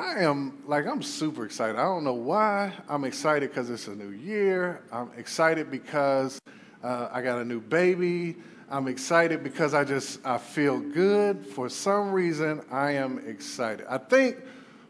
I 0.00 0.20
am 0.20 0.54
like 0.66 0.86
I'm 0.86 1.02
super 1.02 1.44
excited. 1.44 1.76
I 1.76 1.82
don't 1.82 2.04
know 2.04 2.14
why. 2.14 2.72
I'm 2.88 3.04
excited 3.04 3.50
because 3.50 3.68
it's 3.68 3.86
a 3.86 3.94
new 3.94 4.08
year. 4.08 4.80
I'm 4.90 5.10
excited 5.18 5.70
because 5.70 6.40
uh, 6.82 7.10
I 7.12 7.20
got 7.20 7.38
a 7.38 7.44
new 7.44 7.60
baby. 7.60 8.36
I'm 8.70 8.88
excited 8.88 9.44
because 9.44 9.74
I 9.74 9.84
just 9.84 10.24
I 10.24 10.38
feel 10.38 10.80
good. 10.80 11.44
For 11.44 11.68
some 11.68 12.12
reason, 12.12 12.62
I 12.70 12.92
am 12.92 13.18
excited. 13.28 13.84
I 13.90 13.98
think 13.98 14.38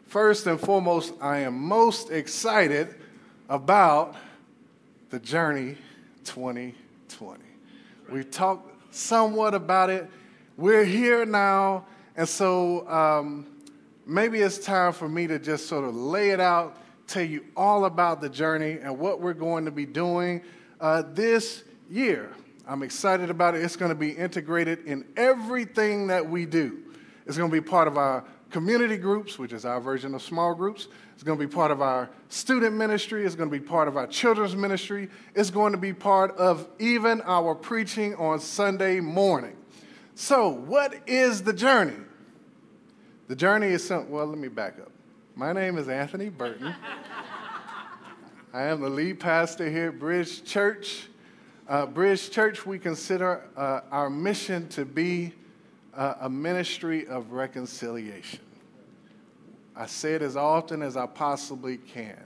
first 0.07 0.47
and 0.47 0.57
foremost, 0.57 1.13
I 1.19 1.39
am 1.39 1.55
most 1.55 2.09
excited 2.09 2.95
about 3.49 4.15
the 5.09 5.19
journey 5.19 5.75
2020. 6.23 7.43
We've 8.09 8.31
talked 8.31 8.95
somewhat 8.95 9.55
about 9.55 9.89
it. 9.89 10.09
We're 10.55 10.85
here 10.85 11.25
now, 11.25 11.85
and 12.15 12.29
so 12.29 12.87
um, 12.87 13.50
maybe 14.11 14.39
it's 14.39 14.57
time 14.57 14.91
for 14.91 15.07
me 15.07 15.25
to 15.27 15.39
just 15.39 15.67
sort 15.67 15.85
of 15.85 15.95
lay 15.95 16.31
it 16.31 16.39
out, 16.39 16.77
tell 17.07 17.23
you 17.23 17.45
all 17.55 17.85
about 17.85 18.19
the 18.19 18.29
journey 18.29 18.77
and 18.81 18.99
what 18.99 19.21
we're 19.21 19.33
going 19.33 19.65
to 19.65 19.71
be 19.71 19.85
doing 19.85 20.41
uh, 20.81 21.03
this 21.13 21.63
year. 21.89 22.33
I'm 22.67 22.83
excited 22.83 23.29
about 23.29 23.55
it. 23.55 23.63
It's 23.63 23.75
going 23.75 23.89
to 23.89 23.95
be 23.95 24.11
integrated 24.11 24.85
in 24.85 25.05
everything 25.15 26.07
that 26.07 26.29
we 26.29 26.45
do. 26.45 26.83
It's 27.25 27.37
going 27.37 27.49
to 27.49 27.61
be 27.61 27.61
part 27.61 27.87
of 27.87 27.97
our 27.97 28.23
community 28.49 28.97
groups, 28.97 29.39
which 29.39 29.53
is 29.53 29.65
our 29.65 29.79
version 29.79 30.13
of 30.13 30.21
small 30.21 30.53
groups. 30.53 30.87
It's 31.13 31.23
going 31.23 31.39
to 31.39 31.47
be 31.47 31.51
part 31.51 31.71
of 31.71 31.81
our 31.81 32.09
student 32.27 32.75
ministry. 32.75 33.25
It's 33.25 33.35
going 33.35 33.49
to 33.49 33.59
be 33.59 33.65
part 33.65 33.87
of 33.87 33.95
our 33.95 34.07
children's 34.07 34.55
ministry. 34.55 35.09
It's 35.35 35.49
going 35.49 35.71
to 35.71 35.77
be 35.77 35.93
part 35.93 36.35
of 36.37 36.67
even 36.79 37.21
our 37.21 37.55
preaching 37.55 38.15
on 38.15 38.39
Sunday 38.41 38.99
morning. 38.99 39.55
So, 40.15 40.49
what 40.49 40.95
is 41.07 41.43
the 41.43 41.53
journey? 41.53 41.95
The 43.31 43.37
journey 43.37 43.67
is 43.67 43.87
something, 43.87 44.11
well, 44.11 44.25
let 44.25 44.37
me 44.37 44.49
back 44.49 44.77
up. 44.77 44.91
My 45.35 45.53
name 45.53 45.77
is 45.77 45.87
Anthony 45.87 46.27
Burton. 46.27 46.75
I 48.53 48.63
am 48.63 48.81
the 48.81 48.89
lead 48.89 49.21
pastor 49.21 49.69
here 49.69 49.87
at 49.87 49.99
Bridge 49.99 50.43
Church. 50.43 51.07
Uh, 51.65 51.85
Bridge 51.85 52.29
Church, 52.29 52.65
we 52.65 52.77
consider 52.77 53.41
uh, 53.55 53.83
our 53.89 54.09
mission 54.09 54.67
to 54.67 54.83
be 54.83 55.31
uh, 55.93 56.15
a 56.19 56.29
ministry 56.29 57.07
of 57.07 57.31
reconciliation. 57.31 58.41
I 59.77 59.85
say 59.85 60.15
it 60.15 60.21
as 60.21 60.35
often 60.35 60.81
as 60.81 60.97
I 60.97 61.05
possibly 61.05 61.77
can. 61.77 62.21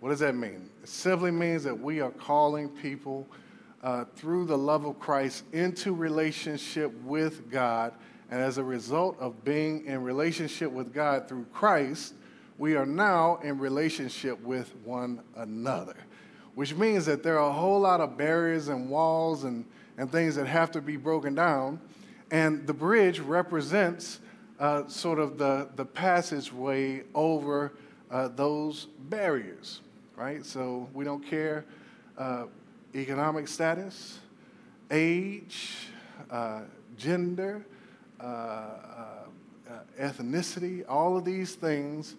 What 0.00 0.08
does 0.08 0.20
that 0.20 0.34
mean? 0.34 0.70
It 0.82 0.88
simply 0.88 1.30
means 1.30 1.62
that 1.64 1.78
we 1.78 2.00
are 2.00 2.12
calling 2.12 2.70
people 2.70 3.26
uh, 3.82 4.06
through 4.16 4.46
the 4.46 4.56
love 4.56 4.86
of 4.86 4.98
Christ 4.98 5.44
into 5.52 5.92
relationship 5.92 6.90
with 7.02 7.50
God. 7.50 7.92
And 8.30 8.40
as 8.40 8.58
a 8.58 8.64
result 8.64 9.16
of 9.18 9.44
being 9.44 9.86
in 9.86 10.02
relationship 10.02 10.70
with 10.70 10.92
God 10.92 11.28
through 11.28 11.46
Christ, 11.52 12.14
we 12.58 12.76
are 12.76 12.86
now 12.86 13.38
in 13.42 13.58
relationship 13.58 14.40
with 14.42 14.74
one 14.84 15.20
another 15.36 15.96
which 16.58 16.74
means 16.74 17.06
that 17.06 17.22
there 17.22 17.38
are 17.38 17.50
a 17.50 17.52
whole 17.52 17.78
lot 17.78 18.00
of 18.00 18.16
barriers 18.16 18.66
and 18.66 18.90
walls 18.90 19.44
and, 19.44 19.64
and 19.96 20.10
things 20.10 20.34
that 20.34 20.48
have 20.48 20.72
to 20.72 20.80
be 20.80 20.96
broken 20.96 21.32
down. 21.32 21.78
And 22.32 22.66
the 22.66 22.74
bridge 22.74 23.20
represents 23.20 24.18
uh, 24.58 24.88
sort 24.88 25.20
of 25.20 25.38
the, 25.38 25.68
the 25.76 25.84
passageway 25.84 27.04
over 27.14 27.74
uh, 28.10 28.26
those 28.34 28.88
barriers, 29.08 29.82
right? 30.16 30.44
So 30.44 30.88
we 30.94 31.04
don't 31.04 31.24
care 31.24 31.64
uh, 32.18 32.46
economic 32.92 33.46
status, 33.46 34.18
age, 34.90 35.90
uh, 36.28 36.62
gender, 36.96 37.64
Uh, 38.20 38.24
uh, 38.24 39.04
uh, 39.70 39.80
ethnicity, 40.00 40.84
all 40.88 41.16
of 41.16 41.24
these 41.24 41.54
things 41.54 42.16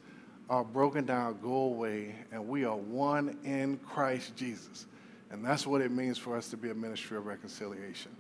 are 0.50 0.64
broken 0.64 1.06
down, 1.06 1.38
go 1.41 1.53
away, 1.53 2.16
and 2.31 2.47
we 2.47 2.64
are 2.64 2.75
one 2.75 3.38
in 3.44 3.78
Christ 3.78 4.36
Jesus. 4.36 4.86
And 5.31 5.44
that's 5.44 5.67
what 5.67 5.81
it 5.81 5.91
means 5.91 6.17
for 6.17 6.38
us 6.38 6.50
to 6.50 6.58
be 6.58 6.69
a 6.69 6.73
ministry 6.73 7.17
of 7.17 7.25
reconciliation. 7.25 8.12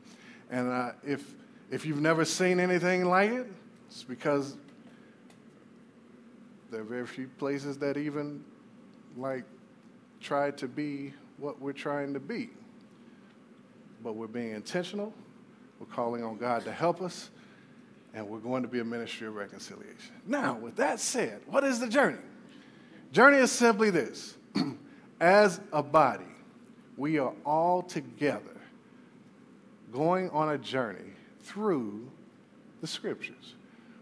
And 0.49 0.69
uh, 0.69 0.91
if, 1.03 1.33
if 1.71 1.85
you've 1.85 2.01
never 2.01 2.25
seen 2.25 2.59
anything 2.59 3.05
like 3.05 3.31
it, 3.31 3.47
it's 3.87 4.03
because 4.03 4.57
there 6.71 6.81
are 6.81 6.85
very 6.85 7.07
few 7.07 7.27
places 7.39 7.77
that 7.79 7.97
even 7.97 8.43
like 9.17 9.43
try 10.21 10.51
to 10.51 10.67
be 10.67 11.13
what 11.37 11.59
we're 11.59 11.73
trying 11.73 12.13
to 12.13 12.19
be. 12.19 12.49
But 14.03 14.15
we're 14.15 14.27
being 14.27 14.51
intentional. 14.51 15.13
We're 15.79 15.87
calling 15.87 16.23
on 16.23 16.37
God 16.37 16.63
to 16.65 16.71
help 16.71 17.01
us 17.01 17.31
and 18.13 18.27
we're 18.27 18.39
going 18.39 18.63
to 18.63 18.67
be 18.67 18.79
a 18.79 18.83
ministry 18.83 19.27
of 19.27 19.35
reconciliation. 19.35 20.15
Now, 20.25 20.55
with 20.55 20.75
that 20.77 20.99
said, 20.99 21.41
what 21.47 21.63
is 21.63 21.79
the 21.79 21.87
journey? 21.87 22.17
Journey 23.11 23.37
is 23.37 23.51
simply 23.51 23.89
this 23.89 24.35
as 25.21 25.59
a 25.71 25.83
body, 25.83 26.23
we 26.97 27.19
are 27.19 27.33
all 27.45 27.81
together 27.81 28.43
going 29.91 30.29
on 30.31 30.49
a 30.49 30.57
journey 30.57 31.13
through 31.41 32.09
the 32.81 32.87
scriptures. 32.87 33.55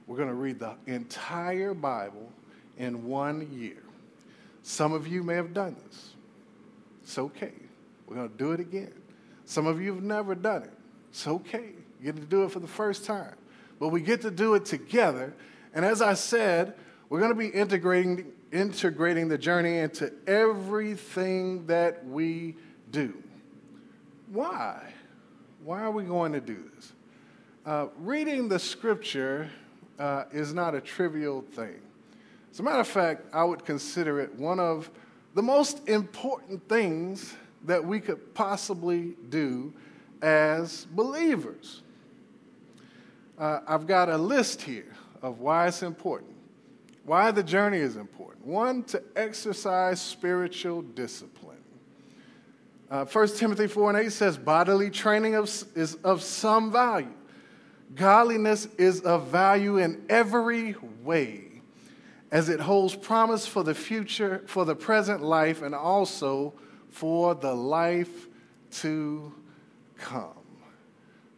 We're 0.05 0.17
going 0.17 0.29
to 0.29 0.35
read 0.35 0.59
the 0.59 0.75
entire 0.85 1.73
Bible 1.73 2.31
in 2.77 3.05
one 3.05 3.49
year. 3.51 3.83
Some 4.63 4.93
of 4.93 5.07
you 5.07 5.23
may 5.23 5.35
have 5.35 5.53
done 5.53 5.75
this. 5.85 6.13
It's 7.03 7.17
okay. 7.17 7.53
We're 8.05 8.15
going 8.15 8.29
to 8.29 8.37
do 8.37 8.51
it 8.51 8.59
again. 8.59 8.93
Some 9.45 9.65
of 9.65 9.81
you 9.81 9.93
have 9.93 10.03
never 10.03 10.35
done 10.35 10.63
it. 10.63 10.73
It's 11.09 11.25
okay. 11.25 11.71
You 11.99 12.11
get 12.11 12.15
to 12.17 12.27
do 12.27 12.43
it 12.43 12.51
for 12.51 12.59
the 12.59 12.67
first 12.67 13.05
time 13.05 13.35
but 13.79 13.89
we 13.89 14.01
get 14.01 14.21
to 14.21 14.31
do 14.31 14.55
it 14.55 14.65
together. 14.65 15.33
And 15.73 15.85
as 15.85 16.01
I 16.01 16.13
said, 16.13 16.73
we're 17.09 17.19
going 17.19 17.31
to 17.31 17.35
be 17.35 17.47
integrating, 17.47 18.31
integrating 18.51 19.27
the 19.27 19.37
journey 19.37 19.77
into 19.77 20.11
everything 20.25 21.67
that 21.67 22.05
we 22.05 22.55
do. 22.91 23.13
Why? 24.31 24.93
Why 25.63 25.81
are 25.81 25.91
we 25.91 26.03
going 26.03 26.33
to 26.33 26.41
do 26.41 26.57
this? 26.75 26.93
Uh, 27.65 27.87
reading 27.99 28.47
the 28.47 28.59
scripture 28.59 29.49
uh, 29.99 30.25
is 30.31 30.53
not 30.53 30.75
a 30.75 30.81
trivial 30.81 31.41
thing. 31.53 31.75
As 32.51 32.59
a 32.59 32.63
matter 32.63 32.79
of 32.79 32.87
fact, 32.87 33.25
I 33.33 33.43
would 33.43 33.65
consider 33.65 34.19
it 34.19 34.33
one 34.35 34.59
of 34.59 34.89
the 35.35 35.43
most 35.43 35.87
important 35.87 36.67
things 36.67 37.35
that 37.65 37.83
we 37.83 37.99
could 37.99 38.33
possibly 38.33 39.15
do 39.29 39.73
as 40.21 40.85
believers. 40.91 41.83
Uh, 43.37 43.59
I've 43.67 43.85
got 43.85 44.09
a 44.09 44.17
list 44.17 44.61
here 44.61 44.95
of 45.21 45.39
why 45.39 45.67
it's 45.67 45.83
important, 45.83 46.35
why 47.05 47.31
the 47.31 47.43
journey 47.43 47.77
is 47.77 47.95
important. 47.95 48.45
One, 48.45 48.83
to 48.85 49.03
exercise 49.15 50.01
spiritual 50.01 50.81
discipline. 50.81 51.57
Uh, 52.89 53.05
1 53.05 53.27
Timothy 53.35 53.67
4 53.67 53.91
and 53.91 53.99
8 54.07 54.11
says, 54.11 54.37
bodily 54.37 54.89
training 54.89 55.35
of, 55.35 55.49
is 55.75 55.95
of 56.03 56.23
some 56.23 56.71
value. 56.71 57.13
Godliness 57.93 58.65
is 58.77 59.01
of 59.01 59.27
value 59.27 59.77
in 59.77 60.03
every 60.09 60.75
way, 61.03 61.61
as 62.31 62.49
it 62.49 62.59
holds 62.59 62.95
promise 62.95 63.45
for 63.45 63.63
the 63.63 63.75
future, 63.75 64.43
for 64.47 64.65
the 64.65 64.75
present 64.75 65.21
life, 65.21 65.61
and 65.61 65.75
also 65.75 66.53
for 66.89 67.35
the 67.35 67.53
life 67.53 68.27
to 68.71 69.33
come. 69.97 70.36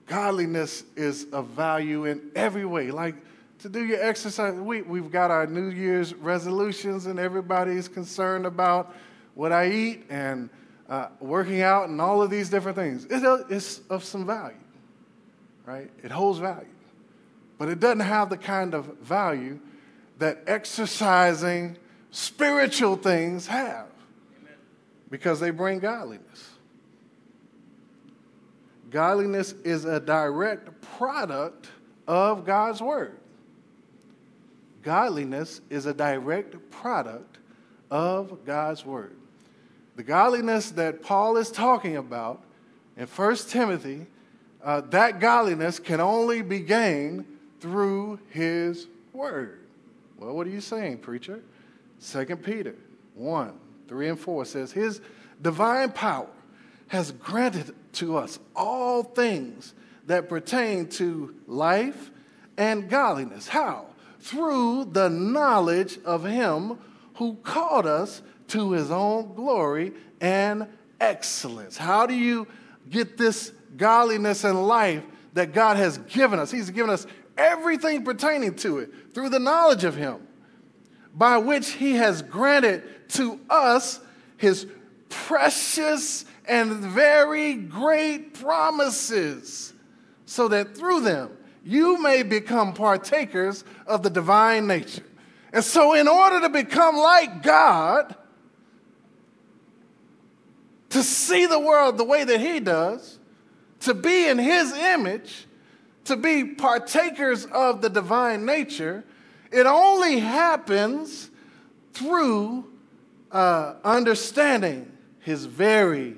Godliness 0.10 0.84
is 0.96 1.28
of 1.32 1.48
value 1.50 2.06
in 2.06 2.32
every 2.36 2.66
way. 2.66 2.90
Like 2.90 3.16
to 3.60 3.70
do 3.70 3.86
your 3.86 4.04
exercise, 4.04 4.56
we, 4.56 4.82
we've 4.82 5.12
got 5.12 5.30
our 5.30 5.46
New 5.46 5.70
Year's 5.70 6.16
resolutions, 6.16 7.06
and 7.06 7.20
everybody's 7.20 7.88
concerned 7.88 8.48
about 8.48 8.96
what 9.36 9.52
I 9.52 9.70
eat 9.70 10.06
and 10.10 10.50
uh, 10.90 11.10
working 11.20 11.62
out 11.62 11.90
and 11.90 12.02
all 12.02 12.24
of 12.24 12.32
these 12.32 12.50
different 12.50 12.76
things. 12.76 13.06
It, 13.06 13.22
it's 13.50 13.82
of 13.90 14.04
some 14.04 14.26
value, 14.26 14.58
right? 15.66 15.92
It 16.04 16.10
holds 16.10 16.40
value. 16.40 16.66
But 17.60 17.70
it 17.70 17.80
doesn't 17.80 18.00
have 18.00 18.30
the 18.32 18.38
kind 18.38 18.74
of 18.74 18.86
value 18.98 19.60
that 20.18 20.44
exercising 20.48 21.78
spiritual 22.10 22.96
things 22.96 23.46
have 23.46 23.86
because 25.12 25.40
they 25.40 25.52
bring 25.52 25.78
godliness. 25.78 26.49
Godliness 28.90 29.54
is 29.64 29.86
a 29.86 30.00
direct 30.00 30.82
product 30.98 31.68
of 32.08 32.46
God's 32.46 32.82
Word. 32.82 33.18
Godliness 34.82 35.62
is 35.70 35.86
a 35.86 35.94
direct 35.94 36.56
product 36.72 37.38
of 37.92 38.46
God's 38.46 38.86
Word. 38.86 39.16
The 39.96 40.04
godliness 40.04 40.72
that 40.72 41.04
Paul 41.04 41.38
is 41.38 41.52
talking 41.52 41.98
about 41.98 42.42
in 42.98 43.06
1 43.06 43.36
Timothy, 43.50 44.08
uh, 44.64 44.82
that 44.90 45.20
godliness 45.20 45.80
can 45.80 46.00
only 46.00 46.42
be 46.42 46.60
gained 46.60 47.26
through 47.60 48.20
His 48.30 48.88
Word. 49.14 49.60
Well, 50.18 50.34
what 50.34 50.48
are 50.48 50.52
you 50.52 50.62
saying, 50.62 51.00
preacher? 51.00 51.42
2 52.12 52.26
Peter 52.38 52.76
1 53.16 53.54
3 53.88 54.10
and 54.10 54.20
4 54.20 54.46
says, 54.46 54.72
His 54.72 55.02
divine 55.42 55.92
power 55.92 56.28
has 56.90 57.12
granted 57.12 57.74
to 57.94 58.18
us 58.18 58.38
all 58.56 59.04
things 59.04 59.74
that 60.06 60.30
pertain 60.30 60.88
to 60.90 61.34
life 61.48 62.12
and 62.58 62.90
godliness. 62.90 63.48
How? 63.48 63.90
through 64.20 64.86
the 64.86 65.10
knowledge 65.10 65.98
of 66.06 66.24
him 66.24 66.78
who 67.16 67.36
called 67.36 67.86
us 67.86 68.22
to 68.50 68.72
his 68.72 68.92
own 68.92 69.34
glory 69.34 69.94
and 70.20 70.68
excellence. 71.00 71.78
How 71.78 72.06
do 72.06 72.14
you 72.14 72.48
get 72.90 73.18
this 73.18 73.52
godliness 73.78 74.44
and 74.44 74.68
life 74.68 75.04
that 75.34 75.54
God 75.54 75.78
has 75.78 75.98
given 75.98 76.40
us? 76.40 76.52
He's 76.52 76.70
given 76.70 76.90
us 76.90 77.06
everything 77.38 78.04
pertaining 78.04 78.56
to 78.56 78.80
it 78.80 79.14
through 79.14 79.30
the 79.30 79.40
knowledge 79.40 79.84
of 79.84 79.96
him, 79.96 80.28
by 81.14 81.38
which 81.38 81.72
he 81.72 81.94
has 81.94 82.22
granted 82.22 82.84
to 83.10 83.40
us 83.50 84.00
his 84.38 84.68
precious 85.10 86.26
and 86.50 86.72
very 86.78 87.54
great 87.54 88.34
promises, 88.34 89.72
so 90.26 90.48
that 90.48 90.76
through 90.76 91.02
them 91.02 91.30
you 91.64 92.02
may 92.02 92.24
become 92.24 92.74
partakers 92.74 93.64
of 93.86 94.02
the 94.02 94.10
divine 94.10 94.66
nature. 94.66 95.04
And 95.54 95.64
so, 95.64 95.94
in 95.94 96.08
order 96.08 96.42
to 96.42 96.50
become 96.50 96.98
like 96.98 97.44
God, 97.44 98.16
to 100.90 101.04
see 101.04 101.46
the 101.46 101.60
world 101.60 101.98
the 101.98 102.04
way 102.04 102.24
that 102.24 102.40
He 102.40 102.60
does, 102.60 103.20
to 103.82 103.94
be 103.94 104.28
in 104.28 104.40
His 104.40 104.74
image, 104.74 105.46
to 106.06 106.16
be 106.16 106.44
partakers 106.44 107.46
of 107.46 107.82
the 107.82 107.90
divine 107.90 108.46
nature, 108.46 109.04
it 109.52 109.68
only 109.68 110.20
happens 110.20 111.30
through 111.94 112.66
uh, 113.32 113.76
understanding 113.84 114.92
His 115.20 115.46
very 115.46 116.18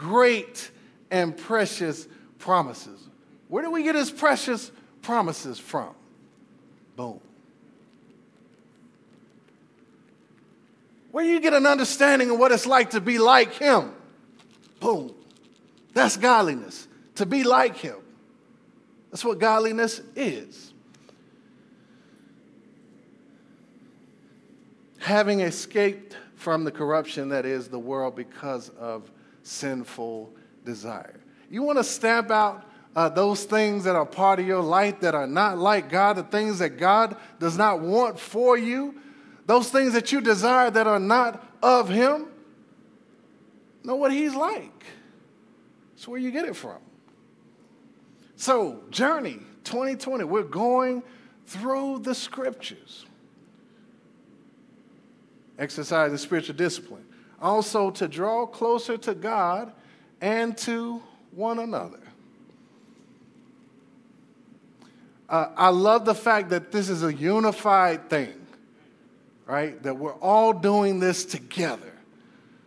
great 0.00 0.70
and 1.10 1.36
precious 1.36 2.08
promises. 2.38 2.98
Where 3.48 3.62
do 3.62 3.70
we 3.70 3.82
get 3.82 3.94
His 3.94 4.10
precious 4.10 4.72
promises 5.02 5.58
from? 5.58 5.94
Boom. 6.96 7.20
Where 11.12 11.24
do 11.24 11.30
you 11.30 11.40
get 11.40 11.52
an 11.52 11.66
understanding 11.66 12.30
of 12.30 12.38
what 12.38 12.50
it's 12.50 12.66
like 12.66 12.90
to 12.90 13.00
be 13.00 13.18
like 13.18 13.52
Him? 13.54 13.92
Boom. 14.80 15.14
That's 15.92 16.16
godliness, 16.16 16.88
to 17.16 17.26
be 17.26 17.44
like 17.44 17.76
Him. 17.76 17.96
That's 19.10 19.24
what 19.24 19.38
godliness 19.38 20.00
is. 20.16 20.72
Having 24.98 25.40
escaped 25.40 26.16
from 26.36 26.64
the 26.64 26.70
corruption 26.70 27.30
that 27.30 27.44
is 27.44 27.68
the 27.68 27.78
world 27.78 28.14
because 28.16 28.70
of 28.70 29.10
sinful 29.42 30.32
desire. 30.64 31.20
You 31.50 31.62
want 31.62 31.78
to 31.78 31.84
stamp 31.84 32.30
out 32.30 32.64
uh, 32.94 33.08
those 33.08 33.44
things 33.44 33.84
that 33.84 33.96
are 33.96 34.06
part 34.06 34.40
of 34.40 34.46
your 34.46 34.62
life 34.62 35.00
that 35.00 35.14
are 35.14 35.26
not 35.26 35.58
like 35.58 35.90
God, 35.90 36.16
the 36.16 36.22
things 36.22 36.58
that 36.58 36.70
God 36.70 37.16
does 37.38 37.56
not 37.56 37.80
want 37.80 38.18
for 38.18 38.58
you, 38.58 38.94
those 39.46 39.70
things 39.70 39.92
that 39.92 40.12
you 40.12 40.20
desire 40.20 40.70
that 40.70 40.86
are 40.86 41.00
not 41.00 41.44
of 41.62 41.88
Him, 41.88 42.26
know 43.84 43.96
what 43.96 44.12
He's 44.12 44.34
like. 44.34 44.84
That's 45.94 46.08
where 46.08 46.18
you 46.18 46.30
get 46.30 46.46
it 46.46 46.56
from. 46.56 46.78
So, 48.36 48.82
Journey 48.90 49.38
2020, 49.64 50.24
we're 50.24 50.42
going 50.42 51.02
through 51.46 52.00
the 52.00 52.14
scriptures. 52.14 53.04
Exercising 55.58 56.16
spiritual 56.16 56.56
discipline. 56.56 57.04
Also, 57.40 57.90
to 57.90 58.06
draw 58.06 58.46
closer 58.46 58.96
to 58.98 59.14
God 59.14 59.72
and 60.20 60.56
to 60.58 61.02
one 61.32 61.58
another. 61.58 62.00
Uh, 65.28 65.48
I 65.56 65.68
love 65.68 66.04
the 66.04 66.14
fact 66.14 66.50
that 66.50 66.72
this 66.72 66.88
is 66.88 67.02
a 67.02 67.14
unified 67.14 68.10
thing 68.10 68.40
right? 69.50 69.82
That 69.82 69.96
we're 69.96 70.14
all 70.14 70.52
doing 70.52 71.00
this 71.00 71.24
together. 71.24 71.92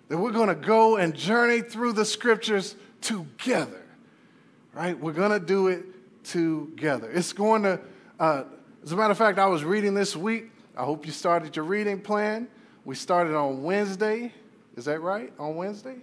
That 0.09 0.17
we're 0.17 0.33
going 0.33 0.49
to 0.49 0.55
go 0.55 0.97
and 0.97 1.15
journey 1.15 1.61
through 1.61 1.93
the 1.93 2.03
scriptures 2.03 2.75
together, 2.99 3.81
right? 4.73 4.99
We're 4.99 5.13
going 5.13 5.31
to 5.31 5.39
do 5.39 5.69
it 5.69 5.85
together. 6.25 7.09
It's 7.09 7.31
going 7.31 7.63
to, 7.63 7.79
uh, 8.19 8.43
as 8.83 8.91
a 8.91 8.97
matter 8.97 9.11
of 9.11 9.17
fact, 9.17 9.39
I 9.39 9.45
was 9.45 9.63
reading 9.63 9.93
this 9.93 10.17
week. 10.17 10.51
I 10.75 10.83
hope 10.83 11.05
you 11.05 11.13
started 11.13 11.55
your 11.55 11.63
reading 11.63 12.01
plan. 12.01 12.49
We 12.83 12.95
started 12.95 13.33
on 13.33 13.63
Wednesday. 13.63 14.33
Is 14.75 14.85
that 14.85 15.01
right? 15.01 15.31
On 15.37 15.55
Wednesday? 15.55 15.97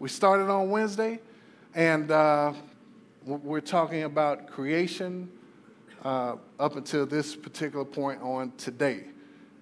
We 0.00 0.08
started 0.08 0.50
on 0.50 0.68
Wednesday, 0.68 1.20
and 1.76 2.10
uh, 2.10 2.52
we're 3.24 3.60
talking 3.60 4.02
about 4.02 4.48
creation 4.48 5.30
uh, 6.04 6.36
up 6.58 6.74
until 6.74 7.06
this 7.06 7.36
particular 7.36 7.84
point 7.84 8.20
on 8.20 8.52
today. 8.56 9.04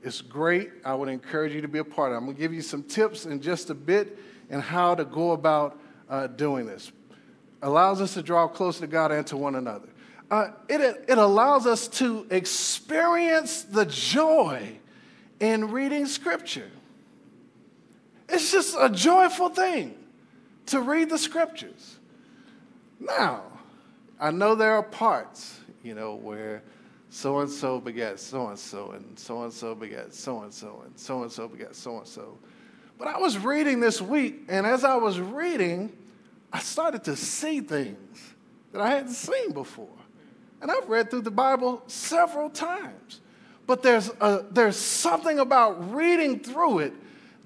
It's 0.02 0.22
great. 0.22 0.70
I 0.82 0.94
would 0.94 1.10
encourage 1.10 1.52
you 1.52 1.60
to 1.60 1.68
be 1.68 1.80
a 1.80 1.84
part 1.84 2.12
of 2.12 2.14
it. 2.14 2.18
I'm 2.18 2.24
going 2.24 2.36
to 2.36 2.40
give 2.40 2.54
you 2.54 2.62
some 2.62 2.82
tips 2.84 3.26
in 3.26 3.42
just 3.42 3.68
a 3.68 3.74
bit 3.74 4.18
and 4.48 4.62
how 4.62 4.94
to 4.94 5.04
go 5.04 5.32
about 5.32 5.78
uh, 6.08 6.28
doing 6.28 6.64
this. 6.64 6.90
Allows 7.60 8.00
us 8.00 8.14
to 8.14 8.22
draw 8.22 8.48
closer 8.48 8.80
to 8.80 8.86
God 8.86 9.12
and 9.12 9.26
to 9.26 9.36
one 9.36 9.56
another. 9.56 9.88
Uh, 10.30 10.52
it, 10.70 11.04
it 11.06 11.18
allows 11.18 11.66
us 11.66 11.86
to 11.88 12.26
experience 12.30 13.64
the 13.64 13.84
joy 13.84 14.78
in 15.38 15.70
reading 15.70 16.06
Scripture. 16.06 16.70
It's 18.28 18.52
just 18.52 18.76
a 18.78 18.90
joyful 18.90 19.48
thing 19.48 19.96
to 20.66 20.80
read 20.80 21.08
the 21.08 21.18
Scriptures. 21.18 21.98
Now, 23.00 23.42
I 24.20 24.30
know 24.30 24.54
there 24.54 24.74
are 24.74 24.82
parts, 24.82 25.60
you 25.82 25.94
know, 25.94 26.14
where 26.14 26.62
so 27.10 27.38
and 27.38 27.50
so 27.50 27.80
begat 27.80 28.20
so 28.20 28.48
and 28.48 28.58
so, 28.58 28.90
and 28.90 29.18
so 29.18 29.42
and 29.44 29.52
so 29.52 29.74
begat 29.74 30.12
so 30.12 30.42
and 30.42 30.52
so, 30.52 30.82
and 30.84 30.98
so 30.98 31.22
and 31.22 31.32
so 31.32 31.48
begat 31.48 31.74
so 31.74 31.98
and 31.98 32.06
so. 32.06 32.36
But 32.98 33.08
I 33.08 33.18
was 33.18 33.38
reading 33.38 33.80
this 33.80 34.02
week, 34.02 34.44
and 34.48 34.66
as 34.66 34.84
I 34.84 34.96
was 34.96 35.20
reading, 35.20 35.96
I 36.52 36.58
started 36.58 37.04
to 37.04 37.16
see 37.16 37.60
things 37.60 38.34
that 38.72 38.82
I 38.82 38.90
hadn't 38.90 39.12
seen 39.12 39.52
before. 39.52 39.88
And 40.60 40.70
I've 40.70 40.88
read 40.88 41.10
through 41.10 41.22
the 41.22 41.30
Bible 41.30 41.82
several 41.86 42.50
times. 42.50 43.20
But 43.66 43.82
there's, 43.82 44.10
a, 44.20 44.44
there's 44.50 44.76
something 44.76 45.38
about 45.38 45.94
reading 45.94 46.40
through 46.40 46.80
it 46.80 46.92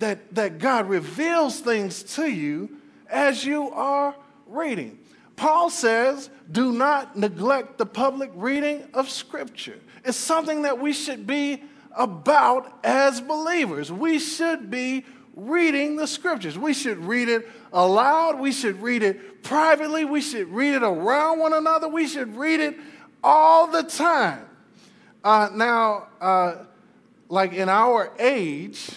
that, 0.02 0.34
that 0.34 0.58
God 0.58 0.88
reveals 0.88 1.60
things 1.60 2.02
to 2.14 2.26
you 2.26 2.68
as 3.08 3.44
you 3.44 3.70
are 3.70 4.14
reading. 4.46 4.98
Paul 5.36 5.70
says, 5.70 6.28
do 6.50 6.72
not 6.72 7.16
neglect 7.16 7.78
the 7.78 7.86
public 7.86 8.30
reading 8.34 8.82
of 8.94 9.08
Scripture. 9.08 9.78
It's 10.04 10.18
something 10.18 10.62
that 10.62 10.80
we 10.80 10.92
should 10.92 11.26
be 11.26 11.62
about 11.96 12.80
as 12.82 13.20
believers. 13.20 13.92
We 13.92 14.18
should 14.18 14.70
be 14.70 15.04
reading 15.36 15.96
the 15.96 16.06
Scriptures. 16.06 16.58
We 16.58 16.74
should 16.74 16.98
read 16.98 17.28
it 17.28 17.48
aloud. 17.72 18.40
We 18.40 18.50
should 18.50 18.82
read 18.82 19.04
it 19.04 19.44
privately. 19.44 20.04
We 20.04 20.20
should 20.20 20.48
read 20.48 20.74
it 20.74 20.82
around 20.82 21.38
one 21.38 21.52
another. 21.52 21.88
We 21.88 22.08
should 22.08 22.36
read 22.36 22.60
it 22.60 22.76
all 23.22 23.68
the 23.68 23.84
time. 23.84 24.46
Uh, 25.22 25.50
now, 25.54 26.08
uh, 26.20 26.64
like 27.28 27.52
in 27.52 27.68
our 27.68 28.12
age, 28.18 28.90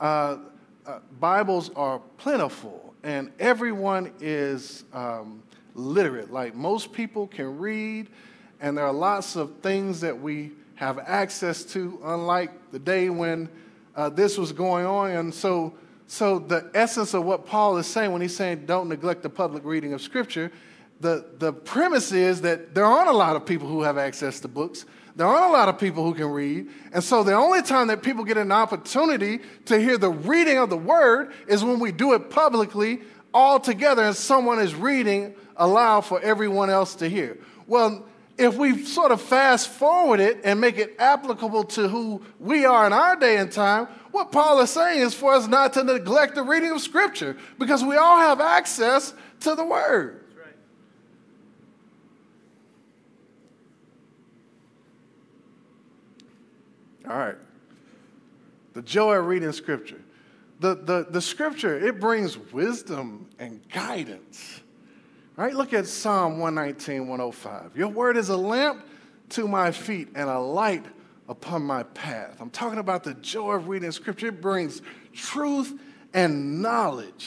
uh, 0.00 0.38
uh 0.86 0.98
Bibles 1.18 1.70
are 1.76 2.00
plentiful 2.18 2.90
and 3.02 3.30
everyone 3.38 4.12
is 4.20 4.84
um, 4.92 5.42
literate. 5.74 6.32
Like 6.32 6.54
most 6.54 6.92
people 6.92 7.26
can 7.26 7.58
read, 7.58 8.08
and 8.60 8.76
there 8.76 8.86
are 8.86 8.92
lots 8.92 9.36
of 9.36 9.58
things 9.60 10.00
that 10.00 10.18
we 10.18 10.52
have 10.74 10.98
access 10.98 11.64
to, 11.64 12.00
unlike 12.04 12.50
the 12.72 12.78
day 12.78 13.10
when 13.10 13.48
uh, 13.96 14.08
this 14.08 14.38
was 14.38 14.52
going 14.52 14.86
on. 14.86 15.10
And 15.10 15.34
so, 15.34 15.74
so 16.06 16.38
the 16.38 16.70
essence 16.74 17.14
of 17.14 17.24
what 17.24 17.46
Paul 17.46 17.76
is 17.78 17.86
saying 17.86 18.12
when 18.12 18.22
he's 18.22 18.36
saying 18.36 18.66
don't 18.66 18.88
neglect 18.88 19.22
the 19.22 19.30
public 19.30 19.64
reading 19.64 19.92
of 19.92 20.00
Scripture, 20.00 20.50
the, 21.00 21.26
the 21.38 21.52
premise 21.52 22.12
is 22.12 22.42
that 22.42 22.74
there 22.74 22.84
aren't 22.84 23.08
a 23.08 23.12
lot 23.12 23.36
of 23.36 23.46
people 23.46 23.68
who 23.68 23.82
have 23.82 23.96
access 23.96 24.40
to 24.40 24.48
books. 24.48 24.84
There 25.20 25.28
aren't 25.28 25.50
a 25.50 25.52
lot 25.52 25.68
of 25.68 25.78
people 25.78 26.02
who 26.02 26.14
can 26.14 26.30
read. 26.30 26.70
And 26.94 27.04
so 27.04 27.22
the 27.22 27.34
only 27.34 27.60
time 27.60 27.88
that 27.88 28.02
people 28.02 28.24
get 28.24 28.38
an 28.38 28.50
opportunity 28.50 29.40
to 29.66 29.78
hear 29.78 29.98
the 29.98 30.08
reading 30.08 30.56
of 30.56 30.70
the 30.70 30.78
word 30.78 31.32
is 31.46 31.62
when 31.62 31.78
we 31.78 31.92
do 31.92 32.14
it 32.14 32.30
publicly 32.30 33.02
all 33.34 33.60
together 33.60 34.02
and 34.02 34.16
someone 34.16 34.58
is 34.58 34.74
reading 34.74 35.34
aloud 35.58 36.06
for 36.06 36.22
everyone 36.22 36.70
else 36.70 36.94
to 36.94 37.06
hear. 37.06 37.36
Well, 37.66 38.06
if 38.38 38.56
we 38.56 38.82
sort 38.86 39.12
of 39.12 39.20
fast 39.20 39.68
forward 39.68 40.20
it 40.20 40.40
and 40.42 40.58
make 40.58 40.78
it 40.78 40.96
applicable 40.98 41.64
to 41.64 41.86
who 41.86 42.22
we 42.38 42.64
are 42.64 42.86
in 42.86 42.94
our 42.94 43.14
day 43.14 43.36
and 43.36 43.52
time, 43.52 43.88
what 44.12 44.32
Paul 44.32 44.58
is 44.60 44.70
saying 44.70 45.00
is 45.00 45.12
for 45.12 45.34
us 45.34 45.46
not 45.46 45.74
to 45.74 45.84
neglect 45.84 46.34
the 46.34 46.42
reading 46.42 46.70
of 46.70 46.80
Scripture 46.80 47.36
because 47.58 47.84
we 47.84 47.96
all 47.96 48.16
have 48.16 48.40
access 48.40 49.12
to 49.40 49.54
the 49.54 49.66
Word. 49.66 50.19
All 57.10 57.18
right. 57.18 57.36
The 58.74 58.82
joy 58.82 59.16
of 59.16 59.26
reading 59.26 59.50
scripture. 59.50 60.00
The, 60.60 60.76
the, 60.76 61.06
the 61.10 61.20
scripture, 61.20 61.76
it 61.76 61.98
brings 61.98 62.38
wisdom 62.38 63.28
and 63.40 63.60
guidance. 63.68 64.60
Right? 65.34 65.52
Look 65.52 65.72
at 65.72 65.88
Psalm 65.88 66.38
119, 66.38 67.08
105. 67.08 67.76
Your 67.76 67.88
word 67.88 68.16
is 68.16 68.28
a 68.28 68.36
lamp 68.36 68.86
to 69.30 69.48
my 69.48 69.72
feet 69.72 70.08
and 70.14 70.30
a 70.30 70.38
light 70.38 70.84
upon 71.28 71.62
my 71.62 71.82
path. 71.82 72.36
I'm 72.40 72.50
talking 72.50 72.78
about 72.78 73.02
the 73.02 73.14
joy 73.14 73.54
of 73.54 73.66
reading 73.66 73.90
scripture. 73.90 74.28
It 74.28 74.40
brings 74.40 74.80
truth 75.12 75.80
and 76.14 76.62
knowledge. 76.62 77.26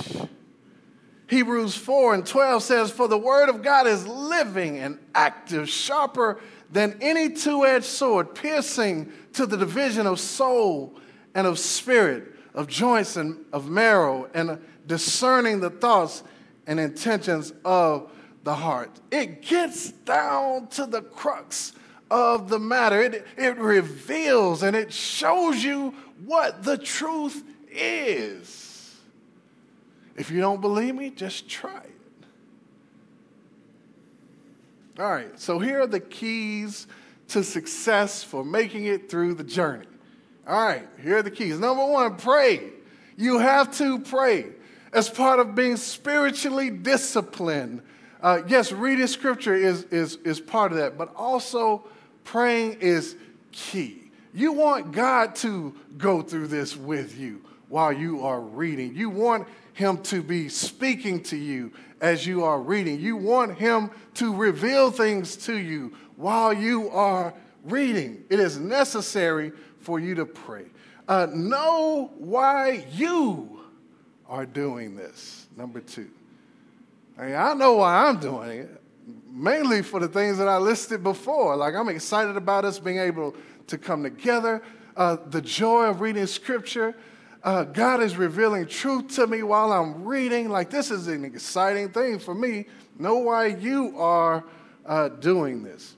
Hebrews 1.27 1.75
4 1.75 2.13
and 2.13 2.25
12 2.25 2.63
says, 2.63 2.91
For 2.91 3.09
the 3.09 3.17
word 3.17 3.49
of 3.49 3.61
God 3.61 3.87
is 3.87 4.07
living 4.07 4.77
and 4.77 4.99
active, 5.13 5.67
sharper 5.67 6.39
than 6.73 6.97
any 7.01 7.29
two 7.29 7.65
edged 7.65 7.85
sword, 7.85 8.35
piercing 8.35 9.11
to 9.33 9.45
the 9.45 9.55
division 9.55 10.07
of 10.07 10.19
soul 10.19 10.99
and 11.35 11.47
of 11.47 11.59
spirit, 11.59 12.33
of 12.53 12.67
joints 12.67 13.15
and 13.15 13.45
of 13.53 13.69
marrow, 13.69 14.29
and 14.33 14.59
discerning 14.87 15.59
the 15.59 15.69
thoughts 15.69 16.23
and 16.67 16.79
intentions 16.79 17.53
of 17.63 18.11
the 18.43 18.55
heart. 18.55 18.89
It 19.11 19.41
gets 19.41 19.91
down 19.91 20.67
to 20.69 20.85
the 20.85 21.01
crux 21.01 21.73
of 22.09 22.49
the 22.49 22.59
matter. 22.59 23.01
It, 23.01 23.25
it 23.37 23.57
reveals 23.57 24.63
and 24.63 24.75
it 24.75 24.91
shows 24.91 25.63
you 25.63 25.93
what 26.25 26.63
the 26.63 26.77
truth 26.77 27.43
is. 27.71 28.99
If 30.15 30.29
you 30.29 30.39
don't 30.39 30.61
believe 30.61 30.95
me, 30.95 31.09
just 31.09 31.47
try. 31.47 31.81
All 34.99 35.09
right, 35.09 35.39
so 35.39 35.57
here 35.57 35.81
are 35.81 35.87
the 35.87 35.99
keys 35.99 36.85
to 37.29 37.43
success 37.43 38.23
for 38.23 38.45
making 38.45 38.85
it 38.85 39.09
through 39.09 39.33
the 39.33 39.43
journey. 39.43 39.87
All 40.47 40.63
right, 40.63 40.87
here 41.01 41.17
are 41.17 41.23
the 41.23 41.31
keys. 41.31 41.57
Number 41.57 41.83
one, 41.83 42.15
pray. 42.15 42.69
You 43.17 43.39
have 43.39 43.75
to 43.77 43.97
pray 43.97 44.47
as 44.91 45.09
part 45.09 45.39
of 45.39 45.55
being 45.55 45.77
spiritually 45.77 46.69
disciplined. 46.69 47.81
Uh, 48.21 48.43
yes, 48.47 48.71
reading 48.71 49.07
scripture 49.07 49.55
is, 49.55 49.83
is, 49.85 50.17
is 50.17 50.39
part 50.39 50.71
of 50.71 50.77
that, 50.77 50.95
but 50.95 51.11
also 51.15 51.87
praying 52.23 52.73
is 52.73 53.15
key. 53.51 54.11
You 54.31 54.53
want 54.53 54.91
God 54.91 55.35
to 55.37 55.73
go 55.97 56.21
through 56.21 56.47
this 56.47 56.77
with 56.77 57.17
you 57.17 57.41
while 57.67 57.91
you 57.91 58.23
are 58.23 58.39
reading. 58.39 58.95
You 58.95 59.09
want 59.09 59.47
Him 59.73 59.97
to 60.03 60.21
be 60.21 60.49
speaking 60.49 61.23
to 61.23 61.35
you 61.35 61.71
as 62.03 62.27
you 62.27 62.43
are 62.43 62.61
reading. 62.61 62.99
You 62.99 63.15
want 63.15 63.57
Him 63.57 63.89
to 64.15 64.35
reveal 64.35 64.91
things 64.91 65.37
to 65.45 65.55
you 65.55 65.93
while 66.17 66.53
you 66.53 66.89
are 66.89 67.33
reading. 67.63 68.25
It 68.29 68.41
is 68.41 68.59
necessary 68.59 69.53
for 69.79 70.01
you 70.01 70.13
to 70.15 70.25
pray. 70.25 70.65
Uh, 71.07 71.27
know 71.33 72.11
why 72.17 72.85
you 72.91 73.61
are 74.27 74.45
doing 74.45 74.97
this. 74.97 75.47
Number 75.55 75.79
two. 75.79 76.09
I, 77.17 77.25
mean, 77.25 77.35
I 77.35 77.53
know 77.53 77.75
why 77.75 78.07
I'm 78.07 78.19
doing 78.19 78.59
it, 78.59 78.81
mainly 79.31 79.81
for 79.81 80.01
the 80.01 80.07
things 80.09 80.37
that 80.39 80.47
I 80.49 80.57
listed 80.57 81.03
before. 81.03 81.55
Like, 81.55 81.73
I'm 81.73 81.87
excited 81.87 82.35
about 82.35 82.65
us 82.65 82.79
being 82.79 82.99
able 82.99 83.33
to 83.67 83.77
come 83.77 84.03
together, 84.03 84.61
uh, 84.97 85.17
the 85.29 85.41
joy 85.41 85.85
of 85.85 86.01
reading 86.01 86.27
scripture. 86.27 86.95
Uh, 87.43 87.65
God 87.65 88.01
is 88.01 88.15
revealing 88.15 88.67
truth 88.67 89.15
to 89.15 89.27
me 89.27 89.43
while 89.43 89.73
I'm 89.73 90.05
reading. 90.05 90.49
Like, 90.49 90.69
this 90.69 90.89
is 90.91 91.07
an 91.07 91.25
exciting 91.25 91.89
thing 91.89 92.17
for 92.17 92.33
me. 92.33 92.65
Know 92.97 93.17
why 93.17 93.47
you 93.47 93.99
are 93.99 94.45
uh, 94.85 95.09
doing 95.09 95.61
this. 95.61 95.97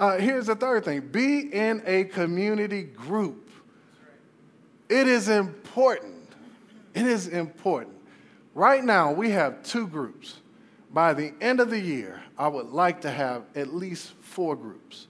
Uh, 0.00 0.18
here's 0.18 0.46
the 0.46 0.56
third 0.56 0.84
thing 0.84 1.00
be 1.00 1.40
in 1.52 1.82
a 1.86 2.04
community 2.04 2.82
group. 2.82 3.50
It 4.88 5.06
is 5.06 5.28
important. 5.28 6.28
It 6.94 7.06
is 7.06 7.28
important. 7.28 7.96
Right 8.54 8.82
now, 8.82 9.12
we 9.12 9.30
have 9.30 9.62
two 9.62 9.86
groups. 9.86 10.38
By 10.92 11.14
the 11.14 11.32
end 11.40 11.60
of 11.60 11.70
the 11.70 11.78
year, 11.78 12.20
I 12.36 12.48
would 12.48 12.70
like 12.70 13.02
to 13.02 13.10
have 13.12 13.44
at 13.54 13.72
least 13.72 14.12
four 14.22 14.56
groups. 14.56 15.06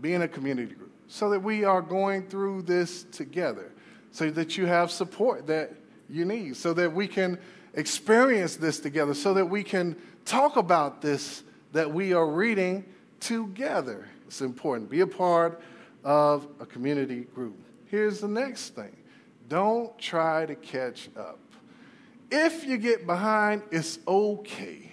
Be 0.00 0.14
in 0.14 0.22
a 0.22 0.28
community 0.28 0.74
group 0.74 0.87
so 1.08 1.30
that 1.30 1.40
we 1.40 1.64
are 1.64 1.82
going 1.82 2.28
through 2.28 2.62
this 2.62 3.04
together, 3.04 3.72
so 4.12 4.30
that 4.30 4.56
you 4.56 4.66
have 4.66 4.90
support 4.90 5.46
that 5.46 5.72
you 6.08 6.24
need, 6.24 6.56
so 6.56 6.72
that 6.74 6.92
we 6.92 7.08
can 7.08 7.38
experience 7.74 8.56
this 8.56 8.78
together, 8.78 9.14
so 9.14 9.34
that 9.34 9.46
we 9.46 9.62
can 9.62 9.96
talk 10.24 10.56
about 10.56 11.00
this 11.00 11.42
that 11.72 11.90
we 11.90 12.12
are 12.12 12.28
reading 12.28 12.84
together. 13.20 14.08
It's 14.26 14.40
important. 14.42 14.90
Be 14.90 15.00
a 15.00 15.06
part 15.06 15.60
of 16.04 16.46
a 16.60 16.66
community 16.66 17.26
group. 17.34 17.56
Here's 17.86 18.20
the 18.20 18.28
next 18.28 18.74
thing 18.74 18.94
don't 19.48 19.98
try 19.98 20.44
to 20.44 20.54
catch 20.54 21.08
up. 21.16 21.38
If 22.30 22.66
you 22.66 22.76
get 22.76 23.06
behind, 23.06 23.62
it's 23.70 23.98
okay. 24.06 24.92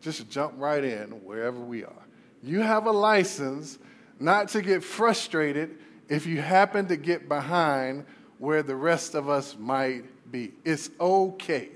Just 0.00 0.28
jump 0.28 0.54
right 0.56 0.82
in 0.82 1.10
wherever 1.24 1.60
we 1.60 1.84
are. 1.84 2.02
You 2.42 2.60
have 2.60 2.86
a 2.86 2.90
license 2.90 3.78
not 4.22 4.48
to 4.50 4.62
get 4.62 4.84
frustrated 4.84 5.78
if 6.08 6.26
you 6.26 6.40
happen 6.40 6.86
to 6.88 6.96
get 6.96 7.28
behind 7.28 8.06
where 8.38 8.62
the 8.62 8.76
rest 8.76 9.14
of 9.14 9.28
us 9.28 9.56
might 9.58 10.04
be. 10.30 10.52
It's 10.64 10.90
okay. 11.00 11.68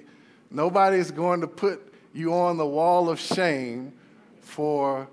Nobody's 0.51 1.11
going 1.11 1.41
to 1.41 1.47
put 1.47 1.93
you 2.13 2.35
on 2.35 2.57
the 2.57 2.67
wall 2.67 3.09
of 3.11 3.21
shame 3.21 3.93
for, 4.41 5.09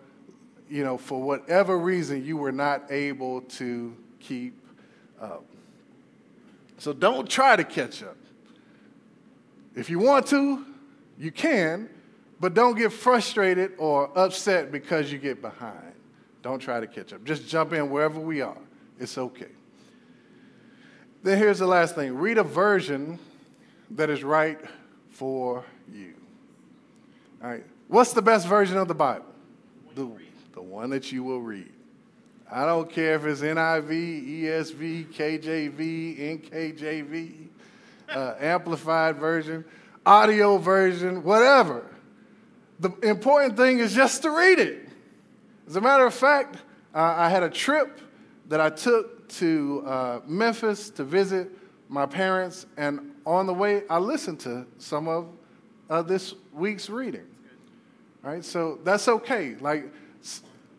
you 0.69 0.83
know, 0.83 0.97
for 0.97 1.21
whatever 1.21 1.77
reason 1.77 2.25
you 2.25 2.37
were 2.37 2.51
not 2.51 2.91
able 2.91 3.41
to 3.41 3.95
keep 4.19 4.55
up. 5.19 5.43
So 6.77 6.93
don't 6.93 7.29
try 7.29 7.55
to 7.55 7.63
catch 7.63 8.03
up. 8.03 8.17
If 9.75 9.89
you 9.89 9.99
want 9.99 10.27
to, 10.27 10.65
you 11.17 11.31
can, 11.31 11.89
but 12.39 12.53
don't 12.53 12.77
get 12.77 12.91
frustrated 12.91 13.73
or 13.77 14.11
upset 14.17 14.71
because 14.71 15.11
you 15.11 15.17
get 15.17 15.41
behind. 15.41 15.92
Don't 16.43 16.59
try 16.59 16.81
to 16.81 16.87
catch 16.87 17.13
up. 17.13 17.23
Just 17.23 17.47
jump 17.47 17.73
in 17.73 17.89
wherever 17.89 18.19
we 18.19 18.41
are. 18.41 18.57
It's 18.99 19.17
okay. 19.17 19.47
Then 21.23 21.37
here's 21.37 21.59
the 21.59 21.65
last 21.65 21.95
thing 21.95 22.15
read 22.15 22.37
a 22.37 22.43
version 22.43 23.17
that 23.91 24.09
is 24.09 24.23
right 24.23 24.59
for 25.09 25.63
you. 25.91 26.13
All 27.41 27.49
right. 27.49 27.63
What's 27.87 28.13
the 28.13 28.21
best 28.21 28.45
version 28.45 28.77
of 28.77 28.87
the 28.87 28.93
Bible? 28.93 29.25
The, 29.95 30.09
the 30.53 30.61
one 30.61 30.89
that 30.89 31.11
you 31.11 31.23
will 31.23 31.41
read. 31.41 31.71
I 32.51 32.65
don't 32.65 32.89
care 32.89 33.15
if 33.15 33.25
it's 33.25 33.41
NIV, 33.41 34.43
ESV, 34.43 35.13
KJV, 35.13 36.51
NKJV, 36.51 37.47
uh, 38.09 38.35
amplified 38.39 39.15
version, 39.15 39.63
audio 40.05 40.57
version, 40.57 41.23
whatever. 41.23 41.85
The 42.79 42.91
important 43.01 43.55
thing 43.55 43.79
is 43.79 43.93
just 43.93 44.23
to 44.23 44.29
read 44.29 44.59
it. 44.59 44.82
As 45.67 45.77
a 45.77 45.81
matter 45.81 46.05
of 46.05 46.13
fact, 46.13 46.57
uh, 46.93 47.15
I 47.17 47.29
had 47.29 47.41
a 47.41 47.49
trip 47.49 48.01
that 48.49 48.59
I 48.59 48.69
took 48.69 49.29
to 49.29 49.83
uh, 49.85 50.19
Memphis 50.25 50.89
to 50.91 51.03
visit 51.03 51.49
my 51.87 52.05
parents, 52.05 52.65
and 52.77 53.13
on 53.25 53.47
the 53.47 53.53
way, 53.53 53.83
I 53.89 53.97
listened 53.97 54.41
to 54.41 54.67
some 54.77 55.07
of 55.07 55.29
uh, 55.89 56.01
this 56.01 56.33
week's 56.51 56.89
reading. 56.89 57.25
Right, 58.21 58.43
so 58.43 58.79
that's 58.83 59.07
okay. 59.07 59.55
Like, 59.59 59.91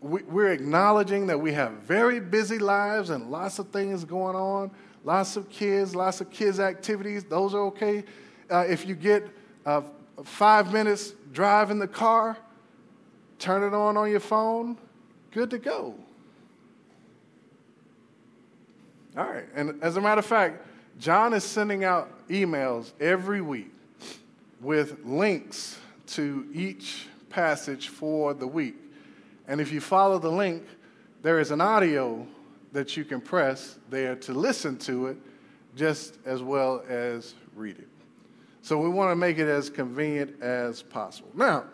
we're 0.01 0.53
acknowledging 0.53 1.27
that 1.29 1.41
we 1.41 1.53
have 1.53 1.73
very 1.73 2.21
busy 2.21 2.59
lives 2.59 3.11
and 3.11 3.31
lots 3.31 3.59
of 3.59 3.69
things 3.69 4.05
going 4.05 4.37
on, 4.37 4.71
lots 5.03 5.37
of 5.37 5.49
kids, 5.49 5.95
lots 5.95 6.21
of 6.21 6.31
kids' 6.31 6.61
activities. 6.61 7.25
Those 7.25 7.55
are 7.55 7.63
okay. 7.63 8.05
Uh, 8.51 8.65
if 8.69 8.87
you 8.87 8.95
get 8.95 9.27
uh, 9.65 9.83
five 10.25 10.73
minutes 10.73 11.15
drive 11.33 11.71
in 11.71 11.79
the 11.79 11.89
car, 11.89 12.37
turn 13.45 13.63
it 13.63 13.75
on 13.75 13.99
on 13.99 14.11
your 14.11 14.21
phone, 14.21 14.79
good 15.31 15.51
to 15.51 15.59
go. 15.59 15.95
All 19.19 19.25
right, 19.27 19.45
and 19.55 19.83
as 19.83 19.99
a 19.99 20.01
matter 20.01 20.21
of 20.21 20.25
fact, 20.25 20.67
John 20.99 21.35
is 21.35 21.45
sending 21.45 21.85
out 21.85 22.11
emails 22.29 22.93
every 23.01 23.43
week 23.43 23.71
with 24.63 25.05
links 25.05 25.79
to 26.07 26.47
each 26.55 27.07
passage 27.29 27.89
for 27.89 28.33
the 28.33 28.47
week. 28.47 28.77
And 29.47 29.61
if 29.61 29.71
you 29.71 29.81
follow 29.81 30.19
the 30.19 30.31
link, 30.31 30.65
there 31.21 31.39
is 31.39 31.51
an 31.51 31.61
audio 31.61 32.27
that 32.73 32.97
you 32.97 33.05
can 33.05 33.21
press 33.21 33.79
there 33.91 34.17
to 34.17 34.33
listen 34.33 34.79
to 34.79 35.09
it 35.09 35.19
just 35.77 36.19
as 36.25 36.43
well 36.43 36.83
as 36.89 37.35
read 37.55 37.79
it. 37.79 37.89
So 38.63 38.79
we 38.79 38.89
want 38.89 39.11
to 39.11 39.17
make 39.17 39.39
it 39.39 39.49
as 39.49 39.69
convenient 39.69 40.41
as 40.41 40.83
possible. 40.83 41.31
Now, 41.35 41.65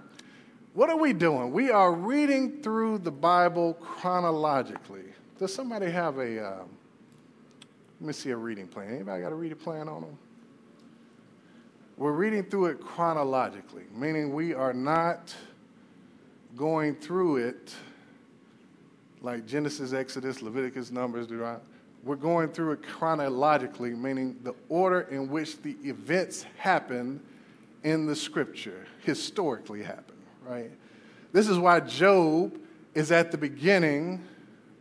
what 0.74 0.88
are 0.88 0.96
we 0.96 1.12
doing? 1.12 1.52
We 1.52 1.70
are 1.70 1.92
reading 1.92 2.62
through 2.62 2.98
the 2.98 3.10
Bible 3.10 3.74
chronologically. 3.74 5.04
Does 5.38 5.52
somebody 5.52 5.90
have 5.90 6.18
a, 6.18 6.44
uh, 6.44 6.58
let 8.00 8.06
me 8.06 8.12
see 8.12 8.30
a 8.30 8.36
reading 8.36 8.68
plan. 8.68 8.94
Anybody 8.94 9.22
got 9.22 9.32
a 9.32 9.34
reading 9.34 9.58
plan 9.58 9.88
on 9.88 10.02
them? 10.02 10.18
We're 11.96 12.12
reading 12.12 12.44
through 12.44 12.66
it 12.66 12.80
chronologically, 12.80 13.84
meaning 13.94 14.32
we 14.32 14.54
are 14.54 14.72
not 14.72 15.34
going 16.56 16.94
through 16.94 17.38
it 17.38 17.74
like 19.22 19.46
Genesis, 19.46 19.92
Exodus, 19.92 20.40
Leviticus, 20.40 20.90
Numbers, 20.90 21.26
Deuteronomy. 21.26 21.64
We're 22.04 22.16
going 22.16 22.48
through 22.48 22.72
it 22.72 22.82
chronologically, 22.82 23.90
meaning 23.90 24.38
the 24.44 24.54
order 24.70 25.02
in 25.02 25.28
which 25.28 25.60
the 25.60 25.76
events 25.82 26.46
happen 26.56 27.20
in 27.82 28.06
the 28.06 28.16
scripture, 28.16 28.86
historically 29.02 29.82
happen 29.82 30.14
right? 30.44 30.70
This 31.32 31.48
is 31.48 31.58
why 31.58 31.80
Job 31.80 32.58
is 32.94 33.12
at 33.12 33.30
the 33.30 33.38
beginning 33.38 34.22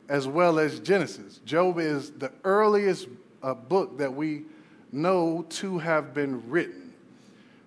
as 0.08 0.28
well 0.28 0.58
as 0.58 0.80
Genesis. 0.80 1.40
Job 1.46 1.80
is 1.80 2.12
the 2.12 2.32
earliest 2.44 3.08
uh, 3.44 3.54
book 3.54 3.98
that 4.00 4.14
we 4.14 4.44
know 4.92 5.46
to 5.50 5.78
have 5.78 6.14
been 6.14 6.50
written, 6.50 6.94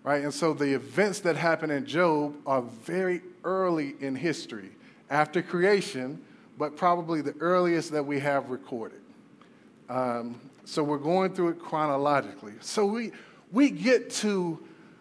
right? 0.02 0.24
And 0.24 0.34
so 0.34 0.52
the 0.52 0.74
events 0.74 1.20
that 1.20 1.36
happen 1.36 1.70
in 1.70 1.86
Job 1.86 2.34
are 2.46 2.62
very 2.62 3.22
early 3.44 3.94
in 4.00 4.16
history, 4.16 4.70
after 5.08 5.40
creation, 5.40 6.20
but 6.58 6.76
probably 6.76 7.20
the 7.20 7.34
earliest 7.38 7.92
that 7.92 8.04
we 8.04 8.18
have 8.18 8.50
recorded. 8.50 9.00
Um, 9.88 10.40
so 10.64 10.82
we're 10.82 10.98
going 10.98 11.34
through 11.34 11.50
it 11.50 11.58
chronologically. 11.58 12.54
So 12.60 12.86
we, 12.86 13.12
we 13.52 13.70
get 13.70 14.10
to 14.10 14.58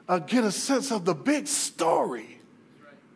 uh, 0.08 0.20
get 0.20 0.44
a 0.44 0.52
sense 0.52 0.92
of 0.92 1.06
the 1.06 1.14
big 1.14 1.48
story, 1.48 2.41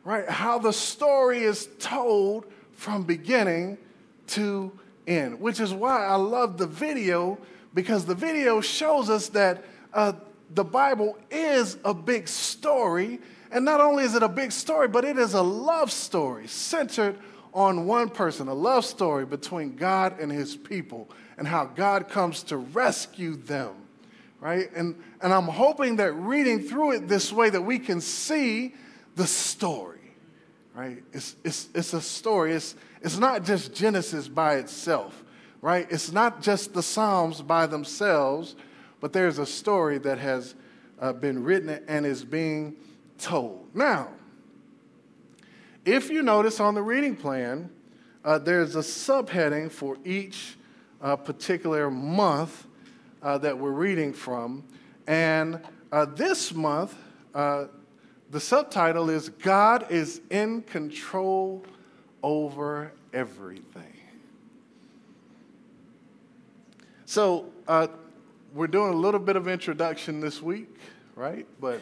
right? 0.06 0.30
How 0.30 0.60
the 0.60 0.72
story 0.72 1.44
is 1.44 1.68
told 1.80 2.46
from 2.74 3.04
beginning 3.04 3.78
to 4.28 4.72
end, 5.08 5.42
which 5.42 5.60
is 5.60 5.74
why 5.74 6.06
I 6.06 6.16
love 6.16 6.58
the 6.58 6.68
video 6.68 7.38
because 7.74 8.06
the 8.06 8.16
video 8.16 8.62
shows 8.62 9.10
us 9.10 9.30
that 9.30 9.66
uh, 9.94 10.14
the 10.54 10.64
Bible 10.64 11.18
is 11.30 11.78
a 11.84 11.94
big 11.94 12.28
story. 12.28 13.20
And 13.52 13.66
not 13.66 13.82
only 13.82 14.04
is 14.04 14.16
it 14.16 14.24
a 14.24 14.30
big 14.30 14.52
story, 14.52 14.88
but 14.88 15.04
it 15.04 15.18
is 15.18 15.34
a 15.34 15.42
love 15.42 15.92
story 15.92 16.48
centered 16.48 17.18
on 17.54 17.86
one 17.86 18.10
person, 18.10 18.48
a 18.48 18.54
love 18.54 18.86
story 18.86 19.26
between 19.26 19.76
God 19.76 20.20
and 20.20 20.32
his 20.32 20.56
people, 20.56 21.10
and 21.38 21.48
how 21.48 21.66
God 21.66 22.10
comes 22.10 22.44
to 22.44 22.58
rescue 22.58 23.36
them. 23.36 23.74
Right? 24.40 24.70
And, 24.76 25.02
and 25.22 25.34
I'm 25.34 25.48
hoping 25.48 25.96
that 25.96 26.14
reading 26.14 26.62
through 26.62 26.94
it 26.94 27.08
this 27.08 27.34
way 27.34 27.50
that 27.50 27.62
we 27.62 27.80
can 27.80 28.00
see 28.00 28.76
the 29.16 29.26
story. 29.26 29.95
Right? 30.76 31.04
It's, 31.14 31.36
it's, 31.44 31.70
it's 31.74 31.94
a 31.94 32.02
story. 32.02 32.52
It's, 32.54 32.76
it's 33.02 33.18
not 33.18 33.44
just 33.46 33.74
Genesis 33.74 34.28
by 34.28 34.56
itself 34.56 35.24
right? 35.66 35.88
It's 35.90 36.12
not 36.12 36.44
just 36.44 36.76
the 36.76 36.84
Psalms 36.84 37.42
by 37.42 37.66
themselves, 37.66 38.56
but 39.00 39.14
there's 39.14 39.40
a 39.40 39.48
story 39.48 39.98
that 39.98 40.20
has 40.20 40.54
uh, 41.02 41.12
been 41.12 41.44
written 41.44 41.84
and 41.88 42.06
is 42.06 42.24
being 42.24 42.76
told. 43.18 43.68
Now, 43.74 44.10
if 45.84 46.12
you 46.12 46.22
notice 46.22 46.60
on 46.60 46.76
the 46.76 46.84
reading 46.84 47.16
plan, 47.16 47.72
uh, 48.24 48.38
there's 48.38 48.76
a 48.76 48.82
subheading 48.82 49.72
for 49.72 49.98
each 50.06 50.56
uh, 51.02 51.16
particular 51.16 51.90
month 51.90 52.68
uh, 53.24 53.40
that 53.40 53.58
we're 53.58 53.72
reading 53.72 54.14
from. 54.14 54.64
And 55.08 55.60
uh, 55.92 56.06
this 56.06 56.54
month, 56.54 56.96
uh, 57.34 57.66
the 58.36 58.42
subtitle 58.42 59.10
is 59.10 59.30
God 59.30 59.90
is 59.90 60.20
in 60.30 60.62
control 60.64 61.64
over 62.22 62.92
everything. 63.14 63.94
So, 67.06 67.46
uh, 67.66 67.88
we're 68.54 68.68
doing 68.68 68.94
a 68.94 68.98
little 68.98 69.22
bit 69.22 69.38
of 69.38 69.48
introduction 69.48 70.20
this 70.20 70.42
week, 70.42 70.68
right? 71.16 71.48
But 71.62 71.80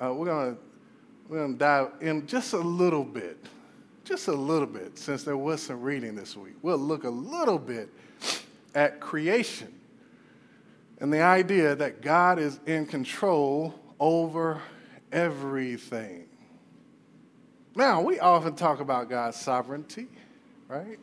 uh, 0.00 0.14
we're 0.14 0.24
going 0.24 0.54
to 0.54 0.60
we're 1.28 1.42
gonna 1.42 1.58
dive 1.58 1.90
in 2.00 2.26
just 2.26 2.54
a 2.54 2.58
little 2.58 3.04
bit, 3.04 3.36
just 4.02 4.28
a 4.28 4.32
little 4.32 4.66
bit, 4.66 4.96
since 4.96 5.24
there 5.24 5.36
was 5.36 5.62
some 5.62 5.82
reading 5.82 6.14
this 6.14 6.38
week. 6.38 6.54
We'll 6.62 6.78
look 6.78 7.04
a 7.04 7.10
little 7.10 7.58
bit 7.58 7.90
at 8.74 8.98
creation 8.98 9.78
and 11.00 11.12
the 11.12 11.20
idea 11.20 11.74
that 11.74 12.00
God 12.00 12.38
is 12.38 12.58
in 12.64 12.86
control 12.86 13.74
over 13.98 14.62
everything. 15.12 16.26
Now, 17.76 18.00
we 18.00 18.18
often 18.18 18.54
talk 18.54 18.80
about 18.80 19.08
God's 19.08 19.36
sovereignty, 19.36 20.08
right? 20.68 20.98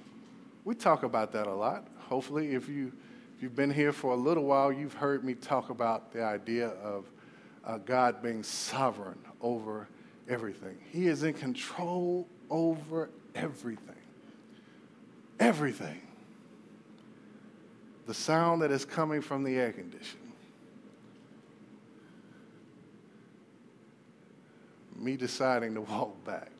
We 0.65 0.75
talk 0.75 1.03
about 1.03 1.31
that 1.31 1.47
a 1.47 1.53
lot. 1.53 1.87
Hopefully, 2.09 2.53
if 2.53 2.67
you 2.67 2.91
if 3.37 3.43
you've 3.43 3.55
been 3.55 3.71
here 3.71 3.93
for 3.93 4.13
a 4.13 4.15
little 4.15 4.45
while, 4.45 4.71
you've 4.71 4.95
heard 4.95 5.23
me 5.23 5.35
talk 5.35 5.69
about 5.69 6.11
the 6.11 6.23
idea 6.23 6.69
of 6.69 7.05
uh, 7.63 7.77
God 7.77 8.23
being 8.23 8.41
sovereign 8.41 9.19
over 9.41 9.87
everything. 10.27 10.75
He 10.91 11.05
is 11.07 11.21
in 11.21 11.33
control 11.33 12.27
over 12.49 13.11
everything. 13.35 13.95
Everything. 15.39 16.01
The 18.07 18.13
sound 18.15 18.63
that 18.63 18.71
is 18.71 18.85
coming 18.85 19.21
from 19.21 19.43
the 19.43 19.55
air 19.55 19.71
conditioner. 19.71 20.26
Me 24.97 25.15
deciding 25.15 25.75
to 25.75 25.81
walk 25.81 26.23
back. 26.25 26.51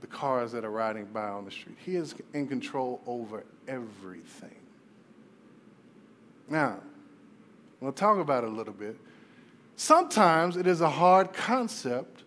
The 0.00 0.06
cars 0.06 0.52
that 0.52 0.64
are 0.64 0.70
riding 0.70 1.06
by 1.06 1.28
on 1.28 1.44
the 1.44 1.50
street. 1.50 1.76
He 1.84 1.96
is 1.96 2.14
in 2.32 2.46
control 2.46 3.00
over 3.06 3.44
everything. 3.66 4.54
Now, 6.48 6.78
we'll 7.80 7.92
talk 7.92 8.18
about 8.18 8.44
it 8.44 8.50
a 8.50 8.52
little 8.52 8.72
bit. 8.72 8.96
Sometimes 9.76 10.56
it 10.56 10.66
is 10.66 10.80
a 10.80 10.88
hard 10.90 11.32
concept 11.32 12.22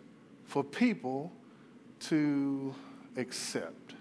for 0.45 0.63
people 0.63 1.31
to 2.01 2.73
accept 3.17 3.93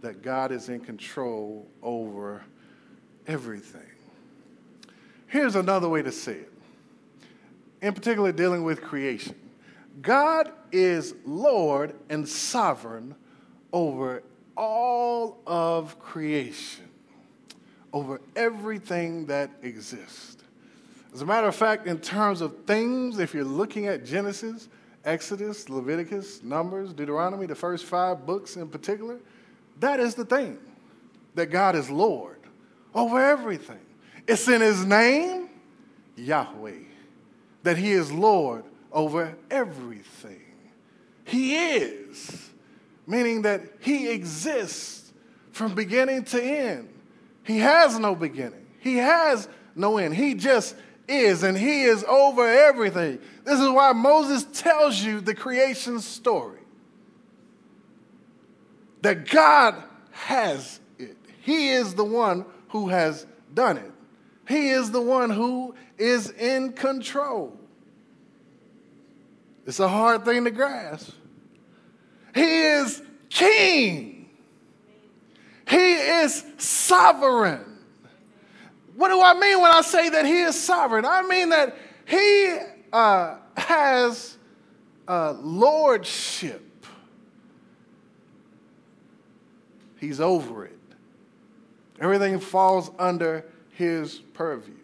that 0.00 0.22
God 0.22 0.52
is 0.52 0.68
in 0.68 0.80
control 0.80 1.66
over 1.82 2.42
everything. 3.26 3.80
Here's 5.26 5.54
another 5.54 5.88
way 5.88 6.02
to 6.02 6.12
say 6.12 6.32
it, 6.32 6.51
in 7.82 7.92
particular, 7.92 8.32
dealing 8.32 8.64
with 8.64 8.80
creation 8.80 9.34
God 10.00 10.50
is 10.70 11.14
Lord 11.26 11.94
and 12.08 12.26
sovereign 12.26 13.14
over 13.72 14.22
all 14.56 15.40
of 15.46 15.98
creation 15.98 16.88
over 17.92 18.20
everything 18.36 19.26
that 19.26 19.50
exists. 19.62 20.42
As 21.12 21.20
a 21.20 21.26
matter 21.26 21.46
of 21.46 21.54
fact, 21.54 21.86
in 21.86 21.98
terms 21.98 22.40
of 22.40 22.64
things, 22.64 23.18
if 23.18 23.34
you're 23.34 23.44
looking 23.44 23.86
at 23.86 24.04
Genesis, 24.04 24.68
Exodus, 25.04 25.68
Leviticus, 25.68 26.42
Numbers, 26.42 26.94
Deuteronomy, 26.94 27.44
the 27.44 27.54
first 27.54 27.84
five 27.84 28.24
books 28.24 28.56
in 28.56 28.68
particular, 28.68 29.18
that 29.80 30.00
is 30.00 30.14
the 30.14 30.24
thing 30.24 30.58
that 31.34 31.46
God 31.46 31.76
is 31.76 31.90
Lord 31.90 32.38
over 32.94 33.22
everything. 33.22 33.80
It's 34.26 34.48
in 34.48 34.62
His 34.62 34.86
name, 34.86 35.50
Yahweh, 36.16 36.84
that 37.62 37.76
He 37.76 37.92
is 37.92 38.12
Lord 38.12 38.64
over 38.90 39.36
everything. 39.50 40.40
He 41.24 41.54
is, 41.54 42.50
meaning 43.06 43.42
that 43.42 43.62
He 43.80 44.10
exists 44.10 45.12
from 45.52 45.74
beginning 45.74 46.24
to 46.24 46.42
end. 46.42 46.88
He 47.44 47.58
has 47.58 47.98
no 47.98 48.14
beginning, 48.14 48.66
He 48.78 48.96
has 48.98 49.48
no 49.74 49.98
end. 49.98 50.14
He 50.14 50.34
just 50.34 50.76
is, 51.08 51.42
and 51.42 51.56
He 51.56 51.82
is 51.82 52.04
over 52.04 52.46
everything. 52.46 53.18
This 53.44 53.60
is 53.60 53.68
why 53.68 53.92
Moses 53.92 54.44
tells 54.52 55.00
you 55.00 55.20
the 55.20 55.34
creation 55.34 56.00
story 56.00 56.60
that 59.02 59.28
God 59.28 59.82
has 60.12 60.80
it. 60.98 61.16
He 61.42 61.70
is 61.70 61.94
the 61.94 62.04
one 62.04 62.44
who 62.68 62.88
has 62.88 63.26
done 63.52 63.76
it, 63.76 63.91
He 64.48 64.70
is 64.70 64.90
the 64.90 65.00
one 65.00 65.30
who 65.30 65.74
is 65.98 66.30
in 66.30 66.72
control. 66.72 67.56
It's 69.66 69.80
a 69.80 69.88
hard 69.88 70.24
thing 70.24 70.44
to 70.44 70.50
grasp. 70.50 71.12
He 72.34 72.62
is 72.62 73.02
king. 73.30 74.30
He 75.68 75.92
is 75.94 76.44
sovereign. 76.58 77.78
What 78.96 79.08
do 79.08 79.22
I 79.22 79.34
mean 79.34 79.60
when 79.60 79.70
I 79.70 79.80
say 79.80 80.10
that 80.10 80.26
He 80.26 80.40
is 80.40 80.60
sovereign? 80.60 81.04
I 81.04 81.22
mean 81.22 81.50
that 81.50 81.76
He 82.06 82.58
uh, 82.92 83.36
has 83.56 84.36
uh, 85.08 85.32
lordship, 85.40 86.68
He's 89.98 90.20
over 90.20 90.64
it. 90.64 90.78
Everything 92.00 92.40
falls 92.40 92.90
under 92.98 93.46
His 93.72 94.18
purview. 94.34 94.74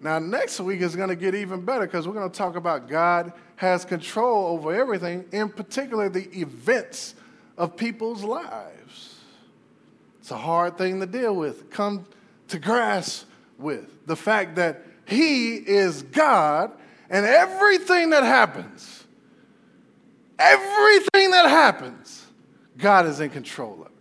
Now, 0.00 0.18
next 0.18 0.60
week 0.60 0.80
is 0.82 0.94
going 0.94 1.08
to 1.08 1.16
get 1.16 1.34
even 1.34 1.62
better 1.62 1.86
because 1.86 2.06
we're 2.06 2.14
going 2.14 2.30
to 2.30 2.36
talk 2.36 2.56
about 2.56 2.88
God 2.88 3.32
has 3.56 3.84
control 3.84 4.48
over 4.48 4.74
everything, 4.74 5.24
in 5.32 5.48
particular 5.48 6.08
the 6.08 6.28
events 6.38 7.14
of 7.56 7.76
people's 7.76 8.22
lives. 8.22 9.14
It's 10.20 10.30
a 10.30 10.36
hard 10.36 10.76
thing 10.76 11.00
to 11.00 11.06
deal 11.06 11.34
with, 11.34 11.70
come 11.70 12.04
to 12.48 12.58
grasp 12.58 13.26
with. 13.58 14.06
The 14.06 14.16
fact 14.16 14.56
that 14.56 14.82
He 15.06 15.54
is 15.54 16.02
God 16.02 16.72
and 17.08 17.24
everything 17.24 18.10
that 18.10 18.24
happens, 18.24 19.04
everything 20.38 21.30
that 21.30 21.48
happens, 21.48 22.26
God 22.76 23.06
is 23.06 23.20
in 23.20 23.30
control 23.30 23.74
of 23.80 23.86
it. 23.86 23.92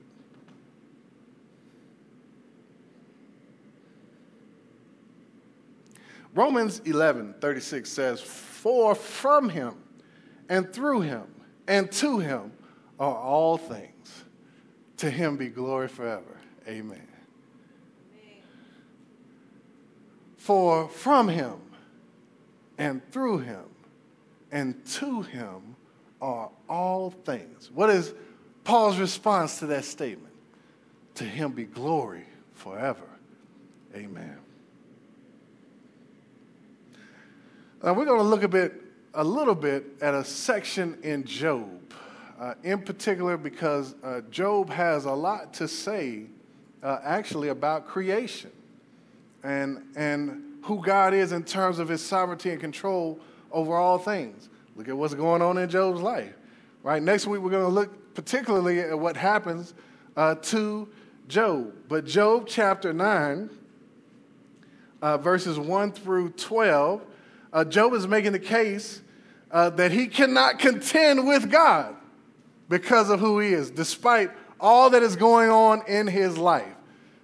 Romans 6.36 6.82
11 6.84 7.36
36 7.40 7.90
says, 7.90 8.22
For 8.22 8.94
from 8.94 9.50
him 9.50 9.76
and 10.50 10.72
through 10.72 11.02
him 11.02 11.24
and 11.66 11.90
to 11.94 12.20
him 12.20 12.52
are 13.00 13.16
all 13.16 13.58
things. 13.58 14.24
To 14.98 15.10
him 15.10 15.38
be 15.38 15.48
glory 15.48 15.88
forever. 15.88 16.38
Amen. 16.68 17.08
For 20.38 20.90
from 20.90 21.30
him 21.30 21.56
and 22.78 23.02
through 23.12 23.40
him 23.40 23.64
and 24.52 24.86
to 24.86 25.22
him 25.22 25.76
are 26.22 26.50
all 26.70 27.12
things. 27.12 27.72
What 27.74 27.90
is 27.90 28.14
Paul's 28.64 29.00
response 29.00 29.60
to 29.60 29.68
that 29.68 29.86
statement? 29.86 30.34
To 31.16 31.24
him 31.24 31.54
be 31.54 31.64
glory 31.64 32.26
forever. 32.54 33.08
Amen. 33.96 34.38
Now 37.86 37.94
we're 37.94 38.06
going 38.06 38.18
to 38.18 38.26
look 38.26 38.42
a 38.42 38.48
bit, 38.48 38.82
a 39.14 39.24
little 39.24 39.54
bit 39.54 39.86
at 40.02 40.16
a 40.16 40.26
section 40.26 40.98
in 41.04 41.24
Job, 41.24 41.94
uh, 42.40 42.56
in 42.64 42.82
particular 42.82 43.38
because 43.38 43.94
uh, 44.04 44.22
Job 44.32 44.72
has 44.72 45.06
a 45.06 45.12
lot 45.12 45.54
to 45.54 45.68
say, 45.68 46.24
uh, 46.82 46.98
actually, 47.04 47.50
about 47.50 47.86
creation 47.86 48.50
and 49.44 49.84
and 49.96 50.58
who 50.64 50.82
God 50.82 51.14
is 51.14 51.32
in 51.32 51.44
terms 51.44 51.78
of 51.78 51.88
His 51.88 52.02
sovereignty 52.02 52.50
and 52.50 52.60
control 52.60 53.20
over 53.52 53.76
all 53.76 54.00
things. 54.00 54.50
Look 54.76 54.90
at 54.90 54.98
what's 54.98 55.14
going 55.14 55.44
on 55.44 55.60
in 55.60 55.70
Job's 55.70 56.02
life. 56.02 56.34
Right. 56.82 57.04
Next 57.04 57.28
week 57.28 57.40
we're 57.42 57.52
going 57.52 57.66
to 57.66 57.70
look 57.70 58.16
particularly 58.16 58.80
at 58.80 58.98
what 58.98 59.16
happens 59.16 59.76
uh, 60.18 60.34
to 60.34 60.90
Job. 61.28 61.72
But 61.88 62.06
Job 62.06 62.46
chapter 62.48 62.94
9, 62.94 63.48
uh, 65.04 65.18
verses 65.20 65.60
1 65.60 65.92
through 65.92 66.30
12, 66.32 67.04
uh, 67.56 67.64
Job 67.64 67.94
is 67.94 68.06
making 68.06 68.34
the 68.34 68.40
case 68.40 69.02
uh, 69.50 69.70
that 69.72 69.94
he 69.94 70.08
cannot 70.08 70.60
contend 70.60 71.26
with 71.26 71.50
God 71.50 71.96
because 72.68 73.10
of 73.10 73.22
who 73.22 73.40
he 73.40 73.54
is, 73.54 73.72
despite 73.72 74.30
all 74.60 74.90
that 74.90 75.02
is 75.02 75.16
going 75.16 75.50
on 75.50 75.82
in 75.88 76.06
his 76.06 76.38
life. 76.38 76.76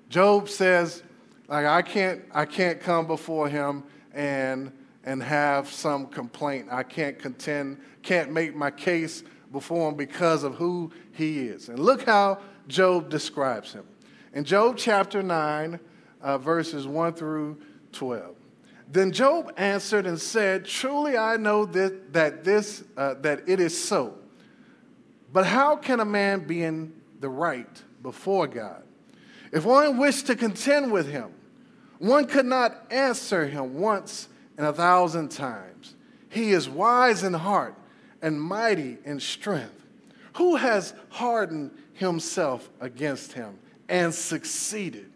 Job 0.07 0.47
says, 0.47 1.03
like, 1.49 1.65
I 1.65 1.81
can't, 1.81 2.21
I 2.31 2.45
can't 2.45 2.79
come 2.79 3.07
before 3.07 3.49
him 3.49 3.83
and, 4.13 4.71
and 5.03 5.21
have 5.21 5.69
some 5.69 6.07
complaint. 6.07 6.69
I 6.71 6.83
can't 6.83 7.19
contend, 7.19 7.81
can't 8.01 8.31
make 8.31 8.55
my 8.55 8.71
case 8.71 9.23
before 9.51 9.89
him 9.89 9.95
because 9.95 10.45
of 10.45 10.55
who 10.55 10.93
he 11.11 11.39
is. 11.39 11.67
And 11.67 11.77
look 11.77 12.05
how 12.05 12.39
Job 12.69 13.09
describes 13.09 13.73
him. 13.73 13.83
In 14.33 14.45
Job 14.45 14.77
chapter 14.77 15.21
9, 15.21 15.77
uh, 16.21 16.37
verses 16.37 16.87
1 16.87 17.13
through 17.15 17.59
12. 17.91 18.40
Then 18.91 19.13
Job 19.13 19.53
answered 19.55 20.05
and 20.05 20.19
said, 20.19 20.65
Truly 20.65 21.17
I 21.17 21.37
know 21.37 21.65
that, 21.65 22.11
that, 22.11 22.43
this, 22.43 22.83
uh, 22.97 23.13
that 23.21 23.47
it 23.47 23.61
is 23.61 23.81
so. 23.81 24.15
But 25.31 25.45
how 25.45 25.77
can 25.77 26.01
a 26.01 26.05
man 26.05 26.41
be 26.41 26.61
in 26.61 26.93
the 27.21 27.29
right 27.29 27.81
before 28.03 28.47
God? 28.47 28.83
If 29.53 29.63
one 29.63 29.97
wished 29.97 30.27
to 30.27 30.35
contend 30.35 30.91
with 30.91 31.09
him, 31.09 31.31
one 31.99 32.25
could 32.25 32.45
not 32.45 32.85
answer 32.91 33.47
him 33.47 33.75
once 33.79 34.27
in 34.57 34.65
a 34.65 34.73
thousand 34.73 35.29
times. 35.29 35.95
He 36.29 36.51
is 36.51 36.67
wise 36.67 37.23
in 37.23 37.33
heart 37.33 37.75
and 38.21 38.41
mighty 38.41 38.97
in 39.05 39.21
strength. 39.21 39.85
Who 40.33 40.57
has 40.57 40.93
hardened 41.09 41.71
himself 41.93 42.69
against 42.81 43.33
him 43.33 43.57
and 43.87 44.13
succeeded? 44.13 45.11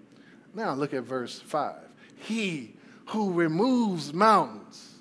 Now 0.54 0.74
look 0.74 0.94
at 0.94 1.04
verse 1.04 1.42
5. 1.42 1.76
He 2.18 2.76
who 3.08 3.32
removes 3.32 4.14
mountains, 4.14 4.96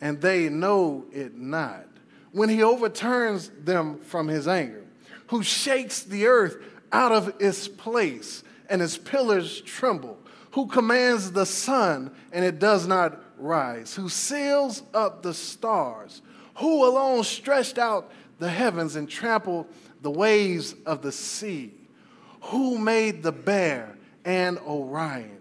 and 0.00 0.20
they 0.20 0.48
know 0.48 1.04
it 1.12 1.36
not, 1.36 1.86
when 2.32 2.48
he 2.48 2.62
overturns 2.62 3.50
them 3.64 3.98
from 4.00 4.28
his 4.28 4.46
anger, 4.46 4.84
who 5.28 5.42
shakes 5.42 6.02
the 6.02 6.26
earth 6.26 6.56
out 6.92 7.12
of 7.12 7.34
its 7.40 7.68
place, 7.68 8.42
and 8.68 8.80
its 8.80 8.96
pillars 8.96 9.60
tremble, 9.62 10.18
who 10.52 10.66
commands 10.66 11.32
the 11.32 11.46
sun, 11.46 12.10
and 12.32 12.44
it 12.44 12.58
does 12.58 12.86
not 12.86 13.20
rise, 13.38 13.94
who 13.94 14.08
seals 14.08 14.82
up 14.94 15.22
the 15.22 15.34
stars, 15.34 16.22
who 16.56 16.84
alone 16.86 17.24
stretched 17.24 17.78
out 17.78 18.10
the 18.38 18.48
heavens 18.48 18.96
and 18.96 19.08
trampled 19.08 19.66
the 20.02 20.10
waves 20.10 20.74
of 20.86 21.02
the 21.02 21.12
sea, 21.12 21.72
who 22.42 22.78
made 22.78 23.22
the 23.22 23.32
bear 23.32 23.96
and 24.24 24.58
Orion, 24.58 25.40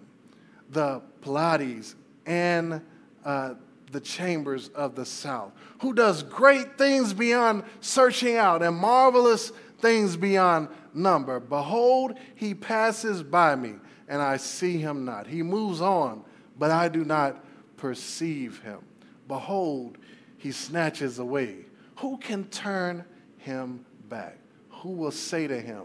the 0.69 1.01
Pleiades 1.21 1.95
and 2.25 2.81
uh, 3.25 3.55
the 3.91 3.99
chambers 3.99 4.69
of 4.69 4.95
the 4.95 5.05
south, 5.05 5.51
who 5.81 5.93
does 5.93 6.23
great 6.23 6.77
things 6.77 7.13
beyond 7.13 7.63
searching 7.81 8.35
out 8.35 8.61
and 8.61 8.75
marvelous 8.75 9.51
things 9.79 10.15
beyond 10.15 10.67
number. 10.93 11.39
Behold, 11.39 12.17
he 12.35 12.53
passes 12.53 13.23
by 13.23 13.55
me, 13.55 13.73
and 14.07 14.21
I 14.21 14.37
see 14.37 14.77
him 14.77 15.05
not. 15.05 15.27
He 15.27 15.41
moves 15.41 15.81
on, 15.81 16.23
but 16.57 16.71
I 16.71 16.87
do 16.87 17.03
not 17.03 17.43
perceive 17.77 18.61
him. 18.61 18.79
Behold, 19.27 19.97
he 20.37 20.51
snatches 20.51 21.19
away. 21.19 21.65
Who 21.97 22.17
can 22.17 22.45
turn 22.45 23.05
him 23.37 23.85
back? 24.07 24.37
Who 24.69 24.89
will 24.89 25.11
say 25.11 25.47
to 25.47 25.59
him, 25.59 25.83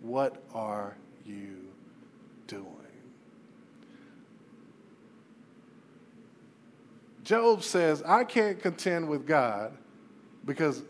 What 0.00 0.42
are 0.54 0.96
you 1.24 1.58
doing? 2.46 2.81
Job 7.32 7.62
says, 7.62 8.02
I 8.04 8.24
can't 8.24 8.60
contend 8.60 9.08
with 9.08 9.26
God 9.26 9.72
because 10.44 10.82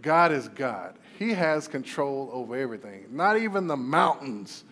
God 0.00 0.30
is 0.30 0.46
God. 0.46 0.94
He 1.18 1.32
has 1.32 1.66
control 1.66 2.30
over 2.32 2.54
everything. 2.54 3.06
Not 3.10 3.36
even 3.36 3.66
the 3.66 3.76
mountains 3.76 4.62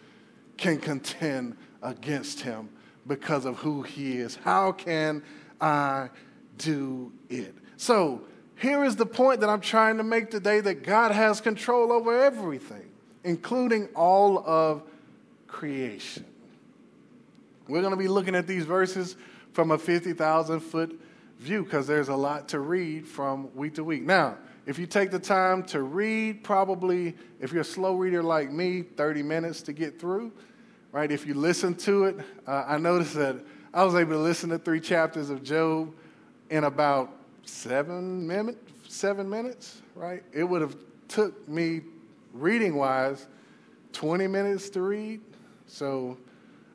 can 0.56 0.78
contend 0.78 1.56
against 1.82 2.42
him 2.42 2.68
because 3.08 3.44
of 3.44 3.56
who 3.56 3.82
he 3.82 4.18
is. 4.18 4.36
How 4.36 4.70
can 4.70 5.24
I 5.60 6.10
do 6.58 7.10
it? 7.28 7.56
So, 7.76 8.20
here 8.54 8.84
is 8.84 8.94
the 8.94 9.04
point 9.04 9.40
that 9.40 9.50
I'm 9.50 9.60
trying 9.60 9.96
to 9.96 10.04
make 10.04 10.30
today 10.30 10.60
that 10.60 10.84
God 10.84 11.10
has 11.10 11.40
control 11.40 11.90
over 11.90 12.22
everything, 12.22 12.88
including 13.24 13.88
all 13.96 14.38
of 14.46 14.84
creation. 15.48 16.24
We're 17.66 17.80
going 17.80 17.90
to 17.90 17.96
be 17.96 18.06
looking 18.06 18.36
at 18.36 18.46
these 18.46 18.64
verses 18.64 19.16
from 19.54 19.72
a 19.72 19.78
50,000 19.78 20.60
foot 20.60 21.00
view 21.38 21.62
because 21.62 21.86
there's 21.86 22.08
a 22.08 22.16
lot 22.16 22.48
to 22.48 22.60
read 22.60 23.06
from 23.06 23.54
week 23.54 23.74
to 23.74 23.84
week. 23.84 24.02
Now, 24.02 24.36
if 24.66 24.78
you 24.78 24.86
take 24.86 25.10
the 25.10 25.18
time 25.18 25.62
to 25.64 25.82
read, 25.82 26.42
probably, 26.42 27.14
if 27.40 27.52
you're 27.52 27.62
a 27.62 27.64
slow 27.64 27.94
reader 27.94 28.22
like 28.22 28.50
me, 28.50 28.82
30 28.82 29.22
minutes 29.22 29.62
to 29.62 29.72
get 29.72 30.00
through, 30.00 30.32
right? 30.90 31.10
If 31.10 31.26
you 31.26 31.34
listen 31.34 31.74
to 31.76 32.04
it, 32.04 32.16
uh, 32.46 32.64
I 32.66 32.78
noticed 32.78 33.14
that 33.14 33.36
I 33.72 33.84
was 33.84 33.94
able 33.94 34.12
to 34.12 34.18
listen 34.18 34.50
to 34.50 34.58
three 34.58 34.80
chapters 34.80 35.30
of 35.30 35.42
Job 35.42 35.94
in 36.50 36.64
about 36.64 37.12
seven 37.44 38.26
minutes, 38.26 38.58
seven 38.88 39.28
minutes, 39.28 39.82
right? 39.94 40.22
It 40.32 40.44
would 40.44 40.62
have 40.62 40.76
took 41.08 41.48
me 41.48 41.82
reading 42.32 42.74
wise 42.74 43.26
20 43.92 44.26
minutes 44.26 44.68
to 44.70 44.82
read, 44.82 45.20
so 45.66 46.18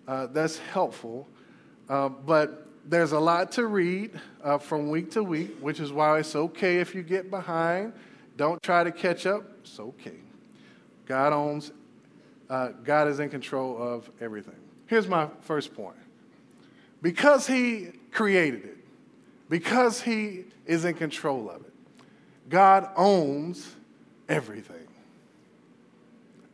uh, 0.08 0.28
that's 0.28 0.58
helpful. 0.58 1.28
Uh, 1.90 2.10
but 2.10 2.68
there's 2.86 3.12
a 3.12 3.20
lot 3.20 3.52
to 3.54 3.66
read 3.66 4.20
uh, 4.44 4.58
from 4.58 4.90
week 4.90 5.12
to 5.12 5.24
week, 5.24 5.58
which 5.60 5.80
is 5.80 5.92
why 5.92 6.20
it's 6.20 6.36
okay 6.36 6.78
if 6.78 6.96
you 6.96 7.04
get 7.04 7.30
behind. 7.30 7.94
Don't 8.38 8.62
try 8.62 8.84
to 8.84 8.92
catch 8.92 9.26
up. 9.26 9.44
It's 9.62 9.80
okay. 9.80 10.18
God 11.06 11.34
owns, 11.34 11.72
uh, 12.50 12.70
God 12.84 13.08
is 13.08 13.20
in 13.20 13.30
control 13.30 13.82
of 13.82 14.10
everything. 14.20 14.56
Here's 14.88 15.08
my 15.08 15.28
first 15.42 15.74
point. 15.76 15.96
Because 17.02 17.48
He 17.48 17.90
created 18.12 18.66
it, 18.66 18.78
because 19.50 20.02
He 20.02 20.46
is 20.66 20.86
in 20.86 20.96
control 20.96 21.50
of 21.50 21.62
it, 21.62 21.74
God 22.50 22.90
owns 22.96 23.76
everything. 24.28 24.88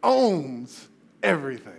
Owns 0.03 0.87
everything. 1.23 1.73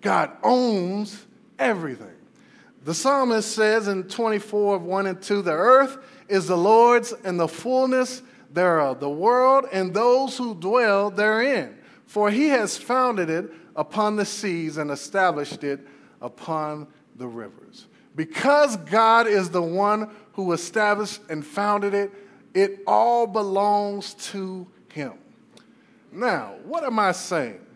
God 0.00 0.32
owns 0.42 1.24
everything. 1.58 2.15
The 2.86 2.94
psalmist 2.94 3.50
says 3.50 3.88
in 3.88 4.04
24 4.04 4.76
of 4.76 4.82
1 4.84 5.06
and 5.08 5.20
2 5.20 5.42
the 5.42 5.50
earth 5.50 5.98
is 6.28 6.46
the 6.46 6.56
Lord's 6.56 7.12
and 7.24 7.38
the 7.38 7.48
fullness 7.48 8.22
thereof, 8.52 9.00
the 9.00 9.10
world 9.10 9.64
and 9.72 9.92
those 9.92 10.38
who 10.38 10.54
dwell 10.54 11.10
therein. 11.10 11.76
For 12.06 12.30
he 12.30 12.46
has 12.50 12.78
founded 12.78 13.28
it 13.28 13.50
upon 13.74 14.14
the 14.14 14.24
seas 14.24 14.76
and 14.76 14.92
established 14.92 15.64
it 15.64 15.80
upon 16.22 16.86
the 17.16 17.26
rivers. 17.26 17.88
Because 18.14 18.76
God 18.76 19.26
is 19.26 19.50
the 19.50 19.60
one 19.60 20.08
who 20.34 20.52
established 20.52 21.22
and 21.28 21.44
founded 21.44 21.92
it, 21.92 22.12
it 22.54 22.84
all 22.86 23.26
belongs 23.26 24.14
to 24.30 24.64
him. 24.92 25.14
Now, 26.12 26.54
what 26.64 26.84
am 26.84 27.00
I 27.00 27.10
saying? 27.10 27.66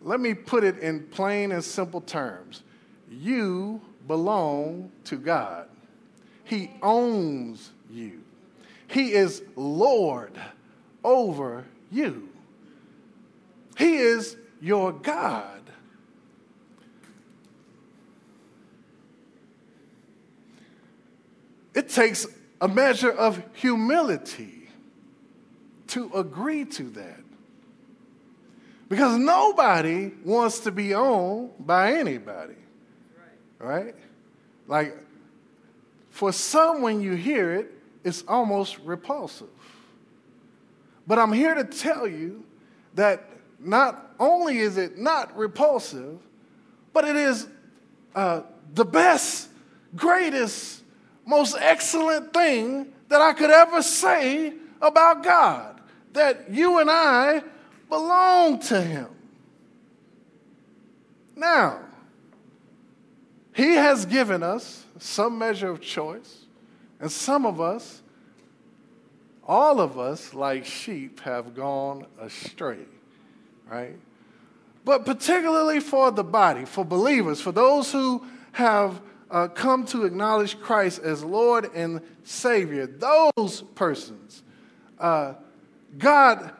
Let 0.00 0.20
me 0.20 0.32
put 0.32 0.62
it 0.62 0.78
in 0.78 1.08
plain 1.08 1.50
and 1.50 1.64
simple 1.64 2.00
terms. 2.00 2.62
You 3.10 3.80
belong 4.06 4.92
to 5.04 5.16
God. 5.16 5.68
He 6.44 6.70
owns 6.82 7.70
you. 7.90 8.22
He 8.86 9.12
is 9.12 9.42
Lord 9.56 10.38
over 11.02 11.64
you. 11.90 12.28
He 13.76 13.96
is 13.96 14.36
your 14.60 14.92
God. 14.92 15.60
It 21.74 21.88
takes 21.88 22.26
a 22.60 22.68
measure 22.68 23.10
of 23.10 23.42
humility 23.54 24.68
to 25.88 26.10
agree 26.14 26.64
to 26.64 26.84
that. 26.90 27.20
Because 28.88 29.18
nobody 29.18 30.12
wants 30.24 30.60
to 30.60 30.70
be 30.70 30.94
owned 30.94 31.50
by 31.58 31.94
anybody. 31.94 32.54
Right? 33.64 33.94
Like, 34.68 34.94
for 36.10 36.32
some, 36.32 36.82
when 36.82 37.00
you 37.00 37.14
hear 37.14 37.54
it, 37.54 37.72
it's 38.04 38.22
almost 38.28 38.78
repulsive. 38.80 39.48
But 41.06 41.18
I'm 41.18 41.32
here 41.32 41.54
to 41.54 41.64
tell 41.64 42.06
you 42.06 42.44
that 42.94 43.26
not 43.58 44.14
only 44.20 44.58
is 44.58 44.76
it 44.76 44.98
not 44.98 45.34
repulsive, 45.34 46.18
but 46.92 47.06
it 47.06 47.16
is 47.16 47.48
uh, 48.14 48.42
the 48.74 48.84
best, 48.84 49.48
greatest, 49.96 50.82
most 51.24 51.56
excellent 51.58 52.34
thing 52.34 52.92
that 53.08 53.22
I 53.22 53.32
could 53.32 53.50
ever 53.50 53.82
say 53.82 54.52
about 54.82 55.24
God. 55.24 55.80
That 56.12 56.50
you 56.50 56.80
and 56.80 56.90
I 56.90 57.42
belong 57.88 58.60
to 58.60 58.80
Him. 58.82 59.08
Now, 61.34 61.80
He 63.54 63.74
has 63.74 64.04
given 64.04 64.42
us 64.42 64.84
some 64.98 65.38
measure 65.38 65.70
of 65.70 65.80
choice, 65.80 66.44
and 66.98 67.10
some 67.10 67.46
of 67.46 67.60
us, 67.60 68.02
all 69.46 69.80
of 69.80 69.96
us, 69.96 70.34
like 70.34 70.64
sheep, 70.64 71.20
have 71.20 71.54
gone 71.54 72.04
astray, 72.20 72.80
right? 73.70 73.96
But 74.84 75.06
particularly 75.06 75.78
for 75.78 76.10
the 76.10 76.24
body, 76.24 76.64
for 76.64 76.84
believers, 76.84 77.40
for 77.40 77.52
those 77.52 77.92
who 77.92 78.26
have 78.52 79.00
uh, 79.30 79.46
come 79.48 79.86
to 79.86 80.04
acknowledge 80.04 80.58
Christ 80.60 81.00
as 81.02 81.22
Lord 81.22 81.70
and 81.74 82.00
Savior, 82.24 82.86
those 82.86 83.62
persons, 83.76 84.42
uh, 84.98 85.34
God 85.96 86.50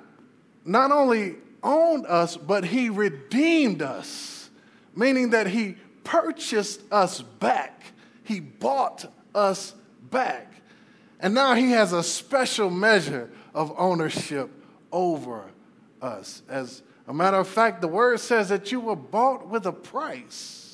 not 0.64 0.92
only 0.92 1.36
owned 1.60 2.06
us, 2.06 2.36
but 2.36 2.64
He 2.64 2.88
redeemed 2.88 3.82
us, 3.82 4.48
meaning 4.94 5.30
that 5.30 5.48
He 5.48 5.74
purchased 6.04 6.80
us 6.92 7.22
back. 7.22 7.82
He 8.22 8.40
bought 8.40 9.10
us 9.34 9.74
back. 10.10 10.52
And 11.20 11.34
now 11.34 11.54
He 11.54 11.70
has 11.70 11.92
a 11.92 12.02
special 12.02 12.70
measure 12.70 13.30
of 13.54 13.74
ownership 13.78 14.50
over 14.92 15.44
us. 16.00 16.42
As 16.48 16.82
a 17.08 17.14
matter 17.14 17.38
of 17.38 17.48
fact, 17.48 17.80
the 17.80 17.88
word 17.88 18.20
says 18.20 18.48
that 18.50 18.70
you 18.70 18.80
were 18.80 18.96
bought 18.96 19.48
with 19.48 19.66
a 19.66 19.72
price 19.72 20.64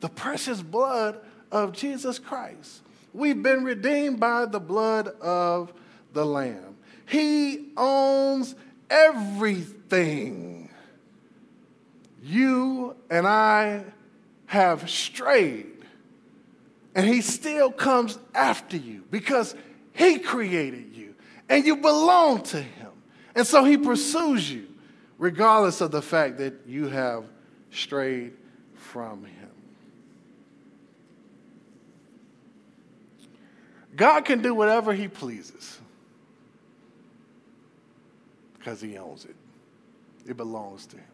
the 0.00 0.08
precious 0.08 0.60
blood 0.62 1.18
of 1.50 1.72
Jesus 1.72 2.18
Christ. 2.18 2.82
We've 3.14 3.42
been 3.42 3.64
redeemed 3.64 4.20
by 4.20 4.44
the 4.44 4.60
blood 4.60 5.08
of 5.20 5.72
the 6.12 6.24
Lamb. 6.24 6.76
He 7.06 7.68
owns 7.76 8.54
everything. 8.90 10.68
You 12.22 12.96
and 13.08 13.26
I 13.26 13.84
have 14.46 14.88
strayed, 14.88 15.66
and 16.94 17.06
He 17.06 17.20
still 17.20 17.70
comes 17.70 18.18
after 18.34 18.76
you 18.76 19.04
because 19.10 19.54
He 19.92 20.18
created 20.18 20.94
you 20.94 21.14
and 21.48 21.64
you 21.64 21.76
belong 21.76 22.42
to 22.44 22.60
Him. 22.60 22.90
And 23.34 23.46
so 23.46 23.64
He 23.64 23.76
pursues 23.76 24.50
you 24.50 24.66
regardless 25.18 25.80
of 25.80 25.90
the 25.90 26.02
fact 26.02 26.38
that 26.38 26.54
you 26.66 26.88
have 26.88 27.24
strayed 27.70 28.32
from 28.74 29.24
Him. 29.24 29.50
God 33.94 34.24
can 34.26 34.42
do 34.42 34.54
whatever 34.54 34.92
He 34.92 35.08
pleases 35.08 35.78
because 38.66 38.80
he 38.80 38.98
owns 38.98 39.24
it. 39.24 39.36
It 40.28 40.36
belongs 40.36 40.86
to 40.86 40.96
him. 40.96 41.04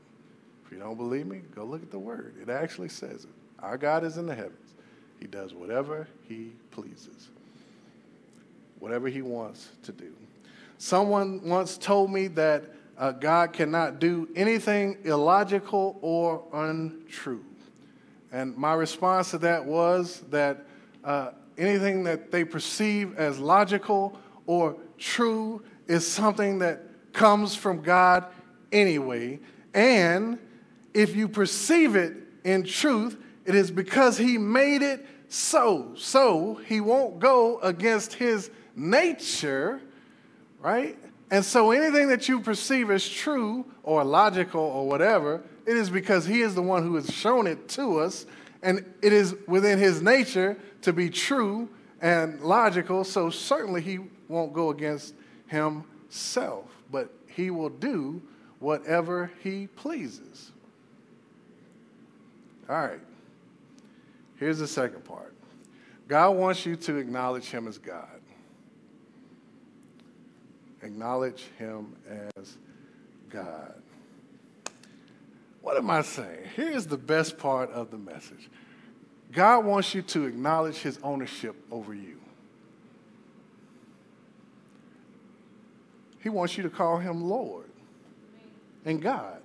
If 0.73 0.79
you 0.79 0.85
don't 0.85 0.97
believe 0.97 1.27
me, 1.27 1.43
go 1.55 1.65
look 1.65 1.83
at 1.83 1.91
the 1.91 1.99
word. 1.99 2.35
It 2.41 2.49
actually 2.49 2.89
says 2.89 3.25
it. 3.25 3.31
Our 3.59 3.77
God 3.77 4.05
is 4.05 4.17
in 4.17 4.25
the 4.25 4.35
heavens. 4.35 4.73
He 5.21 5.27
does 5.27 5.53
whatever 5.53 6.09
he 6.27 6.53
pleases, 6.71 7.29
whatever 8.79 9.09
he 9.09 9.21
wants 9.21 9.69
to 9.83 9.93
do. 9.93 10.15
Someone 10.79 11.47
once 11.47 11.77
told 11.77 12.11
me 12.11 12.27
that 12.29 12.65
uh, 12.97 13.13
God 13.13 13.53
cannot 13.53 13.99
do 13.99 14.31
anything 14.35 14.97
illogical 15.05 15.99
or 16.01 16.43
untrue. 16.55 17.45
And 18.33 18.57
my 18.57 18.73
response 18.73 19.33
to 19.33 19.39
that 19.39 19.67
was 19.67 20.23
that 20.31 20.65
uh, 21.05 21.33
anything 21.59 22.03
that 22.05 22.31
they 22.31 22.45
perceive 22.45 23.19
as 23.19 23.39
logical 23.39 24.19
or 24.47 24.77
true 24.97 25.63
is 25.87 26.07
something 26.07 26.61
that 26.61 26.81
comes 27.13 27.55
from 27.55 27.83
God 27.83 28.25
anyway. 28.73 29.39
And 29.75 30.39
if 30.95 31.17
you 31.17 31.29
perceive 31.29 31.97
it 31.97 32.15
in 32.45 32.65
truth, 32.65 33.17
it 33.45 33.55
is 33.55 33.71
because 33.71 34.19
He 34.19 34.39
made 34.39 34.83
it 34.83 35.07
so. 35.29 35.93
So 35.97 36.61
He 36.67 36.81
won't 36.81 37.19
go 37.19 37.59
against 37.61 38.15
His 38.15 38.51
nature, 38.77 39.81
right? 40.61 40.99
And 41.31 41.45
so 41.45 41.71
anything 41.71 42.09
that 42.09 42.29
you 42.29 42.41
perceive 42.41 42.91
as 42.91 43.09
true 43.09 43.65
or 43.83 44.05
logical 44.05 44.61
or 44.61 44.87
whatever, 44.87 45.43
it 45.67 45.77
is 45.77 45.89
because 45.89 46.27
He 46.27 46.43
is 46.43 46.55
the 46.55 46.63
one 46.63 46.83
who 46.83 46.95
has 46.97 47.11
shown 47.11 47.47
it 47.47 47.69
to 47.71 48.01
us. 48.01 48.27
And 48.63 48.85
it 49.03 49.13
is 49.13 49.35
within 49.47 49.79
His 49.79 50.03
nature 50.03 50.57
to 50.83 50.93
be 50.93 51.09
true 51.11 51.69
and 52.01 52.41
logical. 52.41 53.05
So 53.05 53.31
certainly 53.31 53.81
He 53.81 53.99
won't 54.29 54.53
go 54.53 54.71
against 54.71 55.15
Himself 55.47 56.67
but 56.93 57.11
he 57.27 57.51
will 57.51 57.71
do 57.71 58.23
whatever 58.61 59.33
he 59.43 59.67
pleases. 59.67 60.52
All 62.73 62.79
right. 62.79 63.01
Here's 64.37 64.59
the 64.59 64.67
second 64.67 65.05
part 65.05 65.35
God 66.09 66.31
wants 66.31 66.65
you 66.65 66.75
to 66.77 66.97
acknowledge 66.97 67.51
him 67.51 67.69
as 67.69 67.77
God. 67.77 68.09
Acknowledge 70.81 71.45
him 71.59 71.95
as 72.35 72.57
God. 73.29 73.75
What 75.61 75.77
am 75.77 75.91
I 75.91 76.01
saying? 76.01 76.47
Here's 76.57 76.87
the 76.87 76.97
best 76.97 77.37
part 77.37 77.71
of 77.73 77.91
the 77.91 77.99
message 77.99 78.49
God 79.31 79.67
wants 79.67 79.95
you 79.95 80.01
to 80.01 80.25
acknowledge 80.25 80.77
his 80.77 80.99
ownership 81.03 81.55
over 81.71 81.93
you. 81.93 82.23
He 86.21 86.31
wants 86.31 86.57
you 86.57 86.63
to 86.63 86.71
call 86.71 86.97
him 86.97 87.29
Lord 87.29 87.69
and 88.87 89.03
God. 89.03 89.42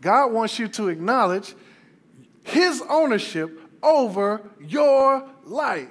God 0.00 0.32
wants 0.32 0.58
you 0.58 0.68
to 0.68 0.88
acknowledge 0.88 1.54
his 2.44 2.82
ownership 2.88 3.60
over 3.82 4.42
your 4.60 5.28
life. 5.44 5.88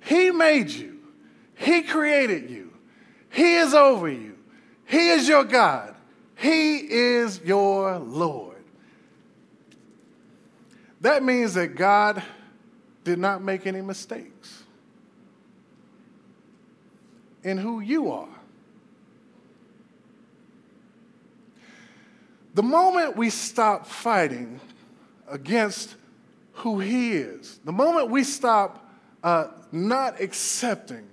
He 0.00 0.30
made 0.30 0.70
you. 0.70 0.98
He 1.54 1.82
created 1.82 2.50
you. 2.50 2.72
He 3.30 3.54
is 3.56 3.74
over 3.74 4.08
you. 4.08 4.36
He 4.86 5.10
is 5.10 5.28
your 5.28 5.44
God. 5.44 5.94
He 6.34 6.78
is 6.78 7.40
your 7.44 7.98
Lord. 7.98 8.64
That 11.00 11.22
means 11.22 11.54
that 11.54 11.76
God 11.76 12.22
did 13.04 13.18
not 13.18 13.42
make 13.42 13.66
any 13.66 13.82
mistakes 13.82 14.64
in 17.42 17.58
who 17.58 17.80
you 17.80 18.10
are. 18.10 18.28
The 22.54 22.62
moment 22.62 23.16
we 23.16 23.30
stop 23.30 23.86
fighting 23.86 24.60
against 25.28 25.94
who 26.54 26.80
He 26.80 27.12
is, 27.12 27.60
the 27.64 27.72
moment 27.72 28.10
we 28.10 28.24
stop 28.24 28.90
uh, 29.22 29.48
not 29.72 30.20
accepting 30.20 31.06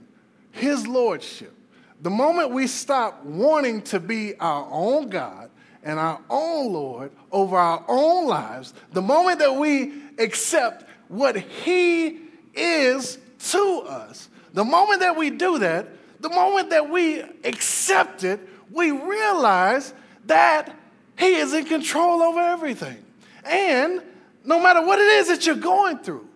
His 0.51 0.87
Lordship, 0.87 1.53
the 2.01 2.09
moment 2.09 2.51
we 2.51 2.67
stop 2.67 3.23
wanting 3.23 3.81
to 3.83 3.99
be 3.99 4.35
our 4.39 4.67
own 4.71 5.09
God 5.09 5.49
and 5.83 5.99
our 5.99 6.19
own 6.29 6.73
Lord 6.73 7.11
over 7.31 7.55
our 7.55 7.83
own 7.87 8.27
lives, 8.27 8.73
the 8.91 9.01
moment 9.01 9.39
that 9.39 9.55
we 9.55 9.93
accept 10.17 10.85
what 11.07 11.37
He 11.37 12.19
is 12.55 13.19
to 13.51 13.83
us, 13.87 14.27
the 14.53 14.65
moment 14.65 15.01
that 15.01 15.15
we 15.15 15.29
do 15.29 15.59
that, 15.59 15.87
the 16.19 16.29
moment 16.29 16.69
that 16.71 16.89
we 16.89 17.21
accept 17.43 18.23
it, 18.23 18.39
we 18.71 18.91
realize 18.91 19.93
that 20.25 20.75
He 21.17 21.35
is 21.35 21.53
in 21.53 21.65
control 21.65 22.21
over 22.21 22.39
everything. 22.39 23.03
And 23.43 24.01
no 24.43 24.61
matter 24.61 24.85
what 24.85 24.99
it 24.99 25.07
is 25.07 25.27
that 25.27 25.45
you're 25.45 25.55
going 25.55 25.99
through, 25.99 26.27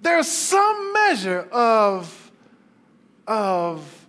there's 0.00 0.28
some 0.28 0.92
measure 0.92 1.40
of, 1.52 2.32
of 3.26 4.06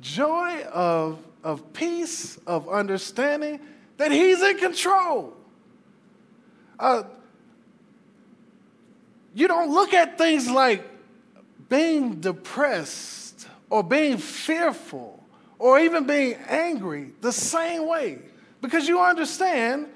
joy, 0.00 0.62
of, 0.72 1.18
of 1.44 1.72
peace, 1.72 2.38
of 2.46 2.68
understanding 2.68 3.60
that 3.96 4.10
He's 4.10 4.42
in 4.42 4.58
control. 4.58 5.36
Uh, 6.78 7.04
you 9.34 9.48
don't 9.48 9.70
look 9.70 9.94
at 9.94 10.18
things 10.18 10.50
like 10.50 10.86
being 11.68 12.20
depressed 12.20 13.25
or 13.70 13.82
being 13.82 14.18
fearful 14.18 15.24
or 15.58 15.78
even 15.80 16.06
being 16.06 16.34
angry 16.46 17.12
the 17.20 17.32
same 17.32 17.86
way 17.86 18.18
because 18.60 18.88
you 18.88 19.00
understand 19.00 19.86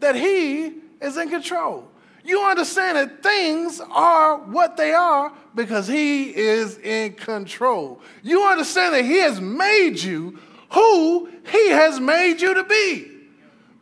that 0.00 0.14
He 0.14 0.74
is 1.00 1.16
in 1.16 1.28
control. 1.28 1.88
You 2.24 2.42
understand 2.42 2.96
that 2.96 3.22
things 3.22 3.80
are 3.90 4.38
what 4.38 4.76
they 4.76 4.92
are 4.92 5.32
because 5.54 5.86
He 5.86 6.34
is 6.36 6.78
in 6.78 7.14
control. 7.14 8.00
You 8.22 8.44
understand 8.44 8.94
that 8.94 9.04
He 9.04 9.18
has 9.18 9.40
made 9.40 10.00
you 10.00 10.38
who 10.70 11.28
He 11.50 11.68
has 11.70 11.98
made 12.00 12.40
you 12.40 12.54
to 12.54 12.64
be 12.64 13.12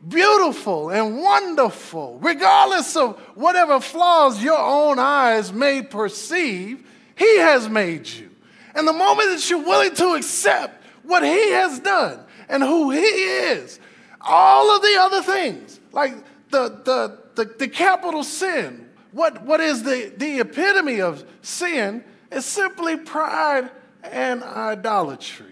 beautiful 0.09 0.91
and 0.91 1.19
wonderful, 1.19 2.19
regardless 2.21 2.97
of 2.97 3.19
whatever 3.35 3.81
flaws 3.81 4.43
your 4.43 4.59
own 4.59 4.99
eyes 4.99 5.53
may 5.53 5.83
perceive, 5.83 6.87
He 7.17 7.39
has 7.39 7.69
made 7.69 8.07
you. 8.07 8.31
And 8.77 8.87
the 8.87 8.93
moment 8.93 9.31
that 9.31 9.51
you're 9.51 9.65
willing 9.65 9.95
to 9.95 10.15
accept 10.15 10.85
what 11.03 11.25
He 11.25 11.51
has 11.53 11.81
done 11.81 12.21
and 12.49 12.63
who 12.63 12.91
He 12.91 13.01
is, 13.01 13.81
all 14.21 14.77
of 14.77 14.83
the 14.83 14.97
other 15.01 15.23
things, 15.23 15.81
like 15.93 16.15
the, 16.51 16.69
the, 16.85 17.19
the, 17.35 17.55
the 17.59 17.69
capital 17.69 18.23
sin, 18.23 18.89
what, 19.13 19.43
what 19.43 19.61
is 19.61 19.83
the, 19.83 20.13
the 20.17 20.41
epitome 20.41 21.01
of 21.01 21.25
sin, 21.43 22.05
is 22.31 22.45
simply 22.45 22.97
pride 22.97 23.71
and 24.03 24.43
idolatry. 24.43 25.47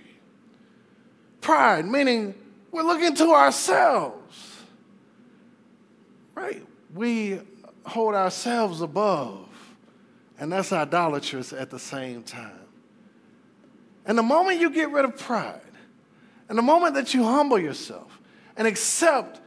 Pride, 1.40 1.86
meaning 1.86 2.34
we're 2.70 2.82
looking 2.82 3.14
to 3.16 3.30
ourselves 3.30 4.54
right? 6.34 6.64
We 6.92 7.40
hold 7.86 8.14
ourselves 8.14 8.80
above, 8.80 9.48
and 10.38 10.52
that's 10.52 10.72
idolatrous 10.72 11.52
at 11.52 11.70
the 11.70 11.78
same 11.78 12.22
time. 12.22 12.53
And 14.06 14.18
the 14.18 14.22
moment 14.22 14.60
you 14.60 14.70
get 14.70 14.90
rid 14.90 15.04
of 15.04 15.18
pride, 15.18 15.60
and 16.48 16.58
the 16.58 16.62
moment 16.62 16.94
that 16.94 17.14
you 17.14 17.24
humble 17.24 17.58
yourself 17.58 18.20
and 18.56 18.66
accept 18.66 19.40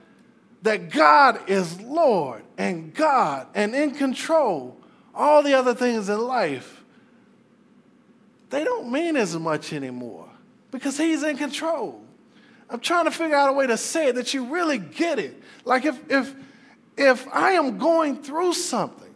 that 0.63 0.89
God 0.89 1.49
is 1.49 1.79
Lord 1.81 2.43
and 2.57 2.93
God 2.93 3.47
and 3.53 3.75
in 3.75 3.91
control, 3.91 4.77
all 5.13 5.43
the 5.43 5.53
other 5.53 5.75
things 5.75 6.09
in 6.09 6.19
life, 6.19 6.83
they 8.49 8.63
don't 8.63 8.91
mean 8.91 9.15
as 9.15 9.37
much 9.37 9.73
anymore 9.73 10.27
because 10.71 10.97
He's 10.97 11.23
in 11.23 11.37
control. 11.37 12.01
I'm 12.69 12.79
trying 12.79 13.05
to 13.05 13.11
figure 13.11 13.35
out 13.35 13.49
a 13.49 13.53
way 13.53 13.67
to 13.67 13.77
say 13.77 14.09
it 14.09 14.15
that 14.15 14.33
you 14.33 14.45
really 14.45 14.77
get 14.77 15.19
it. 15.19 15.41
Like 15.63 15.85
if, 15.85 15.99
if, 16.09 16.33
if 16.97 17.27
I 17.29 17.51
am 17.51 17.77
going 17.77 18.21
through 18.21 18.53
something, 18.53 19.13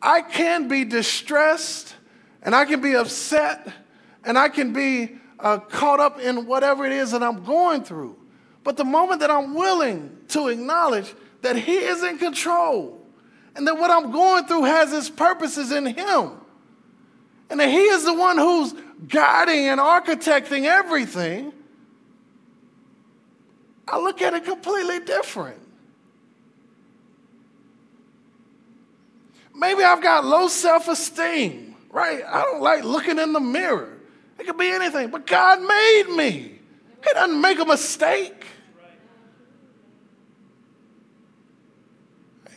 I 0.00 0.22
can 0.22 0.66
be 0.66 0.84
distressed 0.84 1.94
and 2.42 2.56
I 2.56 2.64
can 2.64 2.80
be 2.80 2.96
upset 2.96 3.72
and 4.24 4.38
I 4.38 4.48
can 4.48 4.72
be 4.72 5.16
uh, 5.38 5.58
caught 5.58 6.00
up 6.00 6.20
in 6.20 6.46
whatever 6.46 6.84
it 6.86 6.92
is 6.92 7.10
that 7.12 7.22
I'm 7.22 7.44
going 7.44 7.84
through. 7.84 8.16
But 8.64 8.76
the 8.76 8.84
moment 8.84 9.20
that 9.20 9.30
I'm 9.30 9.54
willing 9.54 10.16
to 10.28 10.48
acknowledge 10.48 11.12
that 11.42 11.56
He 11.56 11.74
is 11.74 12.02
in 12.04 12.18
control 12.18 13.04
and 13.56 13.66
that 13.66 13.76
what 13.76 13.90
I'm 13.90 14.12
going 14.12 14.46
through 14.46 14.64
has 14.64 14.92
its 14.92 15.10
purposes 15.10 15.72
in 15.72 15.86
Him, 15.86 16.32
and 17.50 17.60
that 17.60 17.68
He 17.68 17.82
is 17.82 18.04
the 18.04 18.14
one 18.14 18.38
who's 18.38 18.74
guiding 19.08 19.66
and 19.66 19.80
architecting 19.80 20.64
everything, 20.64 21.52
I 23.86 23.98
look 23.98 24.22
at 24.22 24.32
it 24.32 24.44
completely 24.44 25.00
different. 25.00 25.58
Maybe 29.54 29.82
I've 29.82 30.02
got 30.02 30.24
low 30.24 30.48
self 30.48 30.88
esteem, 30.88 31.76
right? 31.90 32.22
I 32.26 32.42
don't 32.42 32.62
like 32.62 32.84
looking 32.84 33.18
in 33.18 33.32
the 33.32 33.40
mirror. 33.40 33.91
It 34.42 34.46
could 34.46 34.58
be 34.58 34.72
anything, 34.72 35.10
but 35.10 35.24
God 35.24 35.60
made 35.60 36.16
me. 36.16 36.58
He 37.04 37.12
doesn't 37.14 37.40
make 37.40 37.60
a 37.60 37.64
mistake. 37.64 38.44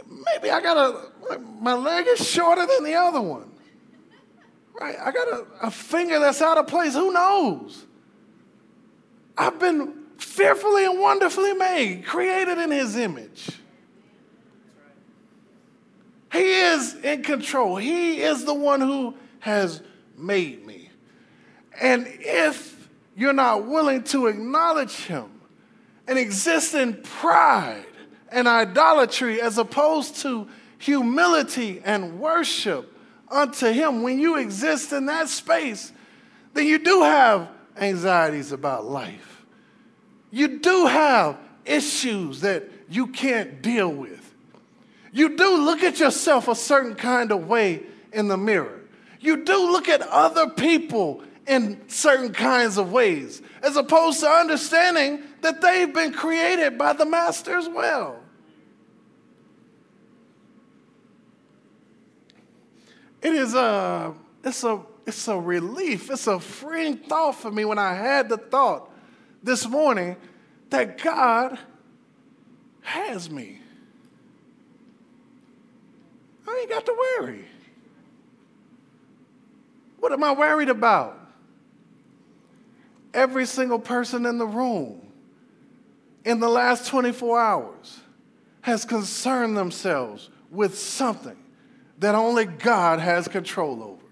Maybe 0.10 0.50
I 0.50 0.62
got 0.62 0.78
a, 0.78 1.40
my 1.62 1.76
leg 1.76 2.08
is 2.08 2.28
shorter 2.28 2.66
than 2.66 2.86
the 2.86 2.96
other 2.96 3.22
one. 3.22 3.52
Right? 4.82 4.96
I 5.00 5.12
got 5.12 5.28
a, 5.28 5.46
a 5.62 5.70
finger 5.70 6.18
that's 6.18 6.42
out 6.42 6.58
of 6.58 6.66
place. 6.66 6.96
Who 6.96 7.14
knows? 7.14 7.86
I've 9.38 9.60
been 9.60 10.06
fearfully 10.18 10.86
and 10.86 11.00
wonderfully 11.00 11.54
made, 11.54 12.04
created 12.04 12.58
in 12.58 12.72
his 12.72 12.96
image. 12.96 13.48
He 16.32 16.52
is 16.52 16.96
in 16.96 17.22
control. 17.22 17.76
He 17.76 18.22
is 18.22 18.44
the 18.44 18.56
one 18.56 18.82
who 18.82 19.14
has 19.42 19.84
made 20.18 20.66
me. 20.66 20.85
And 21.82 22.08
if 22.08 22.90
you're 23.16 23.34
not 23.34 23.66
willing 23.66 24.04
to 24.06 24.28
acknowledge 24.28 24.96
Him 25.06 25.30
and 26.08 26.18
exist 26.18 26.74
in 26.74 27.02
pride 27.02 27.86
and 28.32 28.48
idolatry 28.48 29.42
as 29.42 29.58
opposed 29.58 30.18
to 30.18 30.48
humility 30.78 31.82
and 31.84 32.20
worship 32.20 32.96
unto 33.30 33.72
Him, 33.72 34.04
when 34.04 34.20
you 34.20 34.38
exist 34.38 34.92
in 34.94 35.06
that 35.08 35.30
space, 35.30 35.92
then 36.54 36.66
you 36.66 36.80
do 36.80 37.02
have 37.02 37.50
anxieties 37.78 38.52
about 38.52 38.86
life. 38.86 39.46
You 40.32 40.60
do 40.60 40.86
have 40.86 41.38
issues 41.66 42.42
that 42.42 42.64
you 42.90 43.08
can't 43.08 43.62
deal 43.62 43.90
with 43.90 44.26
you 45.16 45.38
do 45.38 45.56
look 45.64 45.82
at 45.82 45.98
yourself 45.98 46.50
a 46.50 46.56
certain 46.56 46.94
kind 46.94 47.32
of 47.32 47.48
way 47.48 47.84
in 48.12 48.28
the 48.28 48.36
mirror. 48.36 48.82
You 49.22 49.46
do 49.46 49.72
look 49.72 49.88
at 49.88 50.02
other 50.02 50.50
people 50.50 51.24
in 51.48 51.88
certain 51.88 52.34
kinds 52.34 52.78
of 52.78 52.92
ways, 52.92 53.42
as 53.62 53.76
opposed 53.76 54.20
to 54.22 54.28
understanding 54.28 55.22
that 55.42 55.62
they've 55.62 55.94
been 55.94 56.12
created 56.12 56.78
by 56.78 56.94
the 56.94 57.06
Master 57.06 57.58
as 57.58 57.70
well. 57.70 58.20
It 63.22 63.34
is 63.34 63.54
a, 63.54 64.14
it's 64.44 64.64
a, 64.64 64.82
it's 65.06 65.28
a 65.28 65.40
relief, 65.40 66.10
it's 66.10 66.28
a 66.28 66.40
freeing 66.40 66.98
thought 66.98 67.36
for 67.36 67.52
me 67.52 67.66
when 67.66 67.80
I 67.80 67.94
had 67.94 68.30
the 68.30 68.38
thought 68.38 68.90
this 69.44 69.68
morning 69.68 70.16
that 70.70 71.02
God 71.02 71.60
has 72.82 73.30
me. 73.30 73.60
I 76.48 76.60
ain't 76.62 76.70
got 76.70 76.86
to 76.86 76.94
worry. 77.20 77.46
What 80.00 80.12
am 80.12 80.24
I 80.24 80.34
worried 80.34 80.70
about? 80.70 81.25
Every 83.16 83.46
single 83.46 83.80
person 83.80 84.26
in 84.26 84.38
the 84.38 84.46
room 84.46 85.02
in 86.26 86.42
the 86.42 86.50
last 86.50 86.88
24 86.88 87.40
hours 87.40 88.00
has 88.62 88.84
concerned 88.84 89.56
themselves 89.56 90.30
with 90.52 90.78
something 90.78 91.38
that 92.00 92.14
only 92.14 92.46
God 92.46 93.00
has 93.00 93.28
control 93.28 93.82
over. 93.82 94.06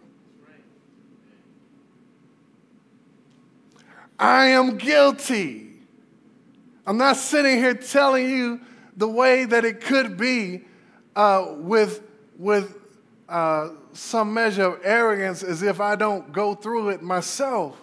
I 4.17 4.47
am 4.47 4.77
guilty. 4.77 5.71
I'm 6.87 6.97
not 6.97 7.17
sitting 7.17 7.57
here 7.57 7.73
telling 7.73 8.29
you 8.29 8.61
the 8.95 9.09
way 9.09 9.43
that 9.43 9.65
it 9.65 9.81
could 9.81 10.17
be 10.17 10.61
uh, 11.15 11.47
with 11.57 12.03
with 12.37 12.77
uh, 13.27 13.69
some 13.93 14.33
measure 14.33 14.63
of 14.63 14.79
arrogance 14.83 15.43
as 15.43 15.61
if 15.61 15.79
I 15.81 15.95
don't 15.95 16.31
go 16.31 16.55
through 16.55 16.89
it 16.89 17.01
myself. 17.01 17.77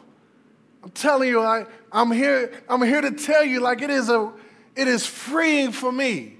I'm 0.83 0.91
telling 0.91 1.29
you, 1.29 1.41
I, 1.41 1.67
I'm 1.93 2.11
here, 2.11 2.53
I'm 2.69 2.83
here 2.83 3.01
to 3.01 3.11
tell 3.11 3.45
you 3.45 3.61
like 3.61 3.83
it 3.83 3.91
is 3.91 4.09
a 4.09 4.33
it 4.77 4.89
is 4.89 5.05
freeing 5.05 5.73
for 5.73 5.91
me 5.91 6.37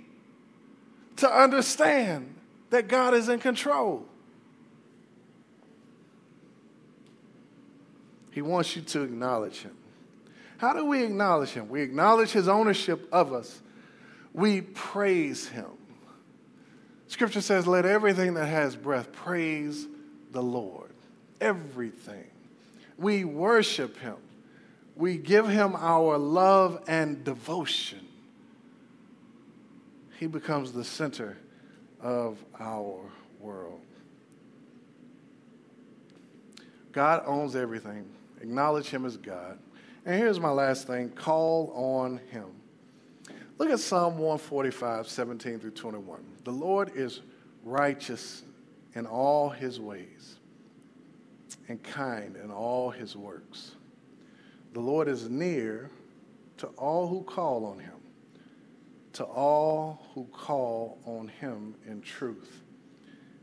to 1.17 1.31
understand 1.31 2.35
that 2.71 2.89
God 2.89 3.13
is 3.13 3.29
in 3.29 3.41
control. 3.41 4.07
He 8.31 8.41
wants 8.41 8.77
you 8.77 8.83
to 8.83 9.03
acknowledge 9.03 9.59
him. 9.59 9.77
How 10.59 10.73
do 10.73 10.85
we 10.85 11.03
acknowledge 11.03 11.51
him? 11.51 11.69
We 11.69 11.83
acknowledge 11.83 12.31
his 12.31 12.49
ownership 12.49 13.09
of 13.13 13.33
us. 13.33 13.61
We 14.33 14.61
praise 14.61 15.49
him. 15.49 15.67
Scripture 17.09 17.41
says, 17.41 17.67
Let 17.67 17.85
everything 17.85 18.35
that 18.35 18.47
has 18.47 18.77
breath 18.77 19.11
praise 19.11 19.89
the 20.31 20.43
Lord. 20.43 20.93
Everything. 21.41 22.31
We 22.97 23.25
worship 23.25 23.99
Him. 23.99 24.17
We 25.01 25.17
give 25.17 25.49
Him 25.49 25.75
our 25.77 26.19
love 26.19 26.85
and 26.87 27.25
devotion. 27.25 28.07
He 30.19 30.27
becomes 30.27 30.73
the 30.73 30.85
center 30.85 31.39
of 32.03 32.37
our 32.59 33.01
world. 33.41 33.81
God 36.93 37.23
owns 37.25 37.57
everything. 37.57 38.05
Acknowledge 38.43 38.91
Him 38.91 39.07
as 39.07 39.17
God. 39.17 39.59
And 40.05 40.17
here's 40.17 40.39
my 40.39 40.51
last 40.51 40.87
thing 40.87 41.09
call 41.09 41.73
on 41.75 42.21
Him. 42.31 42.49
Look 43.57 43.71
at 43.71 43.81
Psalm 43.81 44.19
145, 44.19 45.09
17 45.09 45.61
through 45.61 45.71
21. 45.71 46.23
The 46.45 46.51
Lord 46.51 46.93
is 46.95 47.23
righteous 47.65 48.43
in 48.95 49.07
all 49.07 49.49
His 49.49 49.81
ways 49.81 50.37
and 51.69 51.83
kind 51.83 52.37
in 52.37 52.51
all 52.51 52.91
His 52.91 53.17
works. 53.17 53.77
The 54.73 54.81
Lord 54.81 55.09
is 55.09 55.29
near 55.29 55.91
to 56.59 56.67
all 56.69 57.09
who 57.09 57.23
call 57.23 57.65
on 57.65 57.79
Him, 57.79 57.99
to 59.15 59.25
all 59.25 60.07
who 60.15 60.25
call 60.33 60.99
on 61.05 61.29
Him 61.29 61.75
in 61.87 62.01
truth. 62.01 62.63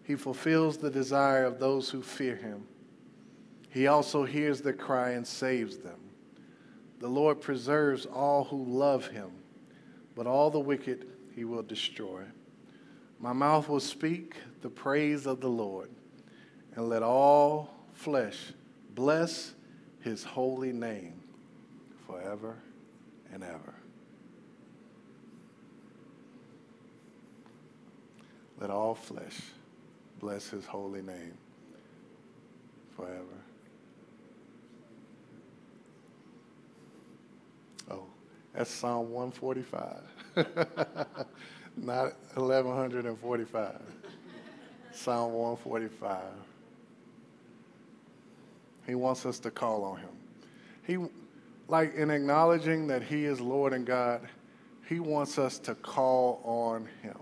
He 0.04 0.16
fulfills 0.16 0.78
the 0.78 0.90
desire 0.90 1.44
of 1.46 1.60
those 1.60 1.90
who 1.90 2.02
fear 2.02 2.36
Him. 2.36 2.66
He 3.70 3.88
also 3.88 4.24
hears 4.24 4.62
their 4.62 4.74
cry 4.74 5.12
and 5.12 5.28
saves 5.28 5.78
them. 5.78 6.00
The 7.00 7.08
Lord 7.08 7.42
preserves 7.42 8.06
all 8.06 8.46
who 8.46 8.64
love 8.64 9.08
him, 9.08 9.30
but 10.16 10.26
all 10.26 10.50
the 10.50 10.60
wicked 10.60 11.08
he 11.36 11.46
will 11.46 11.62
destroy. 11.62 12.24
My 13.20 13.34
mouth 13.34 13.70
will 13.70 13.80
speak 13.80 14.36
the 14.62 14.70
praise 14.70 15.28
of 15.28 15.40
the 15.40 15.50
Lord, 15.50 15.90
and 16.76 16.90
let 16.90 17.04
all 17.04 17.70
flesh 17.94 18.54
bless 18.96 19.54
his 20.08 20.24
holy 20.24 20.72
name 20.72 21.22
forever 22.08 22.56
and 23.34 23.44
ever. 23.44 23.74
Let 28.60 28.70
all 28.70 28.96
flesh 28.96 29.38
bless 30.20 30.50
his 30.50 30.66
holy 30.66 31.02
name 31.02 31.38
forever 32.96 33.38
Oh, 37.92 38.06
That's 38.54 38.72
Psalm 38.72 39.12
145, 39.12 40.02
not 41.78 42.14
1145. 42.36 43.82
Psalm 44.94 45.34
145. 45.34 46.47
He 48.88 48.96
wants 48.96 49.26
us 49.26 49.38
to 49.40 49.52
call 49.52 49.84
on 49.84 49.98
him. 49.98 50.10
He, 50.84 50.98
like 51.68 51.94
in 51.96 52.10
acknowledging 52.10 52.88
that 52.88 53.04
he 53.04 53.26
is 53.26 53.40
Lord 53.40 53.74
and 53.74 53.86
God, 53.86 54.22
he 54.88 55.00
wants 55.00 55.38
us 55.38 55.60
to 55.60 55.76
call 55.76 56.42
on 56.44 56.88
him, 57.04 57.18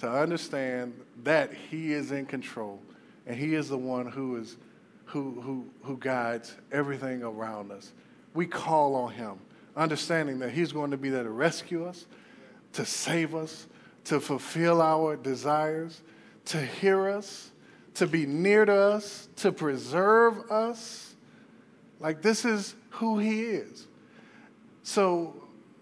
to 0.00 0.10
understand 0.10 0.92
that 1.22 1.54
he 1.54 1.92
is 1.92 2.10
in 2.10 2.26
control 2.26 2.82
and 3.26 3.36
he 3.36 3.54
is 3.54 3.68
the 3.68 3.78
one 3.78 4.06
who 4.06 4.36
is 4.36 4.56
who 5.06 5.40
who 5.40 5.66
who 5.82 5.96
guides 5.98 6.54
everything 6.72 7.22
around 7.22 7.70
us. 7.70 7.92
We 8.34 8.46
call 8.46 8.94
on 8.96 9.12
him 9.12 9.38
understanding 9.76 10.38
that 10.38 10.50
He's 10.50 10.72
going 10.72 10.90
to 10.90 10.96
be 10.96 11.10
there 11.10 11.22
to 11.22 11.30
rescue 11.30 11.84
us, 11.84 12.06
to 12.72 12.84
save 12.84 13.34
us, 13.34 13.66
to 14.04 14.20
fulfill 14.20 14.80
our 14.80 15.16
desires, 15.16 16.00
to 16.46 16.60
hear 16.60 17.08
us, 17.08 17.50
to 17.96 18.06
be 18.06 18.26
near 18.26 18.64
to 18.64 18.74
us, 18.74 19.28
to 19.36 19.52
preserve 19.52 20.50
us. 20.50 21.14
Like, 21.98 22.22
this 22.22 22.44
is 22.44 22.74
who 22.90 23.18
He 23.18 23.42
is. 23.42 23.86
So, 24.82 25.34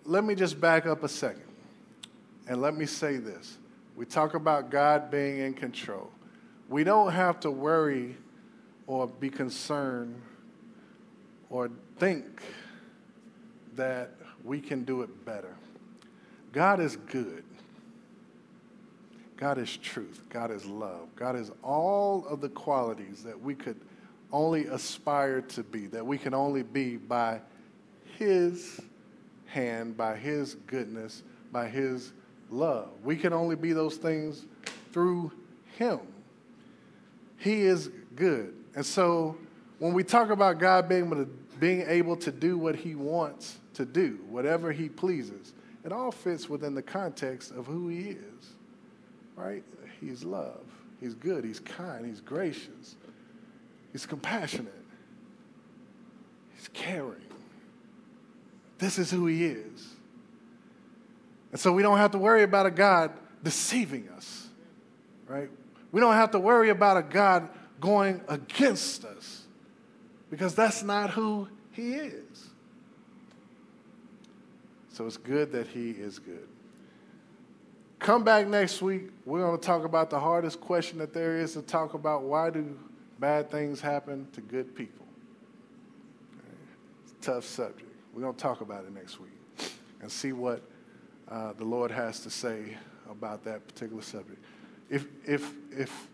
let 0.05 0.25
me 0.25 0.35
just 0.35 0.61
back 0.61 0.87
up 0.87 1.03
a 1.03 1.09
second 1.09 1.43
and 2.47 2.61
let 2.61 2.77
me 2.77 2.87
say 2.87 3.17
this. 3.17 3.59
We 3.97 4.05
talk 4.05 4.35
about 4.35 4.71
God 4.71 5.11
being 5.11 5.39
in 5.39 5.55
control. 5.55 6.11
We 6.69 6.85
don't 6.85 7.13
have 7.13 7.41
to 7.41 7.51
worry 7.51 8.17
or 8.87 9.07
be 9.07 9.31
concerned 9.31 10.21
or 11.49 11.71
think 11.99 12.43
that 13.77 14.15
we 14.45 14.61
can 14.61 14.85
do 14.85 15.03
it 15.03 15.25
better. 15.25 15.57
God 16.53 16.81
is 16.81 16.97
good. 16.97 17.45
God 19.37 19.59
is 19.59 19.77
truth. 19.77 20.23
God 20.29 20.51
is 20.51 20.65
love. 20.65 21.09
God 21.17 21.37
is 21.37 21.51
all 21.63 22.27
of 22.27 22.41
the 22.41 22.49
qualities 22.49 23.25
that 23.25 23.41
we 23.41 23.55
could 23.55 23.81
only 24.33 24.67
aspire 24.67 25.41
to 25.41 25.63
be, 25.63 25.87
that 25.89 26.07
we 26.07 26.19
can 26.19 26.35
only 26.35 26.63
be 26.63 26.97
by 26.97 27.41
His 28.19 28.81
hand, 29.47 29.97
by 29.97 30.17
His 30.17 30.55
goodness, 30.67 31.23
by 31.53 31.69
His 31.69 32.13
love. 32.51 32.91
We 33.03 33.17
can 33.17 33.33
only 33.33 33.57
be 33.57 33.73
those 33.73 33.97
things 33.97 34.45
through 34.93 35.33
Him. 35.79 36.01
He 37.39 37.63
is 37.63 37.91
good. 38.17 38.55
And 38.75 38.87
so 38.87 39.37
when 39.79 39.93
we 39.93 40.05
talk 40.05 40.31
about 40.31 40.59
God 40.59 40.89
being 40.89 41.07
able 41.07 41.17
to, 41.17 41.27
being 41.59 41.85
able 41.87 42.17
to 42.17 42.31
do 42.33 42.57
what 42.57 42.77
He 42.77 42.95
wants, 42.95 43.59
to 43.75 43.85
do, 43.85 44.21
whatever 44.29 44.73
he 44.73 44.89
pleases. 44.89 45.53
It 45.85 45.93
all 45.93 46.11
fits 46.11 46.49
within 46.49 46.75
the 46.75 46.83
context 46.83 47.51
of 47.51 47.67
who 47.67 47.89
he 47.89 48.11
is, 48.11 48.54
right? 49.37 49.63
He's 50.01 50.25
love. 50.25 50.65
He's 51.01 51.15
good. 51.15 51.45
He's 51.45 51.61
kind. 51.61 52.07
He's 52.07 52.21
gracious. 52.21 52.97
He's 53.93 54.07
compassionate. 54.07 54.73
He's 56.57 56.69
caring. 56.69 57.21
This 58.79 58.99
is 58.99 59.11
who 59.11 59.27
he 59.27 59.45
is. 59.45 59.95
And 61.53 61.61
so 61.61 61.73
we 61.73 61.83
don't 61.83 61.99
have 61.99 62.11
to 62.13 62.19
worry 62.19 62.43
about 62.43 62.67
a 62.67 62.71
God 62.71 63.13
deceiving 63.43 64.09
us, 64.11 64.49
right? 65.29 65.49
We 65.93 66.01
don't 66.01 66.15
have 66.15 66.33
to 66.33 66.41
worry 66.41 66.71
about 66.71 66.97
a 66.97 67.03
God 67.03 67.49
going 67.81 68.21
against 68.29 69.05
us 69.05 69.43
because 70.31 70.55
that's 70.55 70.83
not 70.83 71.11
who 71.11 71.49
he 71.71 71.95
is. 71.95 72.51
So 74.95 75.09
it's 75.09 75.17
good 75.17 75.51
that 75.53 75.67
He 75.67 75.91
is 75.91 76.21
good. 76.21 76.47
Come 78.05 78.23
back 78.23 78.47
next 78.47 78.83
week. 78.83 79.05
We're 79.25 79.41
going 79.41 79.59
to 79.59 79.67
talk 79.67 79.87
about 79.87 80.11
the 80.11 80.21
hardest 80.21 80.61
question 80.61 80.99
that 80.99 81.15
there 81.15 81.39
is 81.39 81.55
to 81.55 81.63
talk 81.63 81.95
about 81.95 82.25
why 82.25 82.51
do 82.51 82.79
bad 83.19 83.51
things 83.51 83.81
happen 83.81 84.29
to 84.35 84.43
good 84.43 84.77
people? 84.77 85.07
It's 87.03 87.13
a 87.13 87.33
tough 87.33 87.47
subject. 87.47 87.91
We're 88.13 88.21
going 88.21 88.35
to 88.35 88.39
talk 88.39 88.61
about 88.61 88.85
it 88.85 88.93
next 88.93 89.19
week 89.21 89.33
and 90.03 90.13
see 90.13 90.33
what 90.35 90.61
uh, 91.31 91.55
the 91.55 91.65
Lord 91.65 91.91
has 91.91 92.21
to 92.21 92.29
say 92.29 92.77
about 93.11 93.43
that 93.45 93.67
particular 93.67 94.03
subject. 94.03 94.45
If, 94.91 95.07
if, 95.27 95.51
if, 95.71 96.09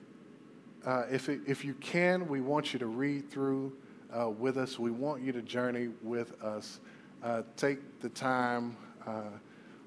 uh, 0.87 1.07
if, 1.11 1.29
if 1.29 1.65
you 1.65 1.75
can, 1.75 2.29
we 2.29 2.41
want 2.41 2.73
you 2.73 2.79
to 2.79 2.87
read 2.87 3.29
through 3.33 3.73
uh, 4.17 4.31
with 4.31 4.59
us. 4.59 4.79
We 4.79 4.93
want 4.93 5.23
you 5.23 5.33
to 5.33 5.43
journey 5.43 5.89
with 6.05 6.41
us 6.41 6.79
uh, 7.25 7.43
take 7.57 8.01
the 8.01 8.11
time 8.11 8.77
uh, 9.05 9.23